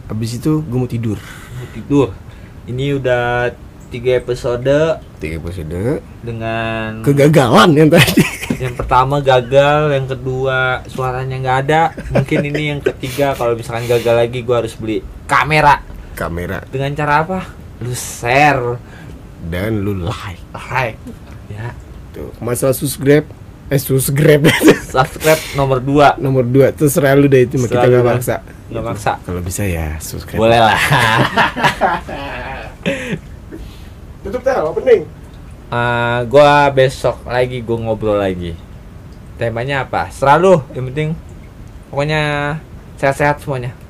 Habis 0.07 0.37
itu 0.37 0.61
gue 0.63 0.77
mau 0.77 0.87
tidur. 0.87 1.19
mau 1.59 1.67
tidur 1.73 2.07
ini 2.69 2.95
udah 2.95 3.51
tiga 3.93 4.17
episode. 4.17 4.97
Tiga 5.21 5.37
episode. 5.37 6.01
Dengan 6.25 7.05
kegagalan 7.05 7.77
yang 7.77 7.93
tadi. 7.93 8.25
yang 8.63 8.73
pertama 8.73 9.21
gagal 9.21 9.93
yang 9.93 10.09
kedua 10.09 10.81
suaranya 10.89 11.37
nggak 11.37 11.57
ada. 11.69 11.93
Mungkin 12.09 12.41
ini 12.49 12.73
yang 12.73 12.81
ketiga. 12.81 13.37
Kalau 13.37 13.53
misalkan 13.53 13.85
gagal 13.85 14.15
lagi 14.17 14.41
gue 14.41 14.55
harus 14.57 14.73
beli 14.73 15.05
kamera. 15.29 15.85
Kamera. 16.17 16.65
Dengan 16.73 16.97
cara 16.97 17.21
apa? 17.21 17.39
Lu 17.85 17.93
share. 17.93 18.81
Dan 19.45 19.85
lu 19.85 20.01
like. 20.01 20.41
like. 20.57 20.97
Ya. 21.53 21.77
Tuh, 22.17 22.33
masalah 22.41 22.73
subscribe 22.73 23.29
eh 23.71 23.79
subscribe. 23.79 24.43
Subscribe 24.93 25.41
nomor 25.57 25.81
2 25.81 26.21
nomor 26.21 26.45
dua 26.45 26.69
terserah 26.69 27.17
lu 27.17 27.25
deh 27.25 27.47
itu 27.47 27.57
kita 27.57 27.89
nggak 27.89 28.05
maksa. 28.05 28.35
nggak 28.69 28.85
maksa. 28.85 29.11
Kalau 29.25 29.41
bisa 29.41 29.65
ya 29.65 29.97
subscribe. 29.97 30.37
boleh 30.37 30.59
lah 30.61 30.77
Tutup 34.23 34.41
dah 34.41 34.63
opening. 34.63 35.03
Eh, 35.67 36.19
gua 36.31 36.71
besok 36.71 37.27
lagi 37.27 37.59
gua 37.59 37.77
ngobrol 37.83 38.17
lagi. 38.17 38.55
Temanya 39.35 39.83
apa? 39.83 40.07
Serah 40.09 40.39
lu 40.39 40.63
yang 40.71 40.87
penting. 40.87 41.11
Pokoknya 41.91 42.55
sehat-sehat 42.97 43.43
semuanya 43.43 43.82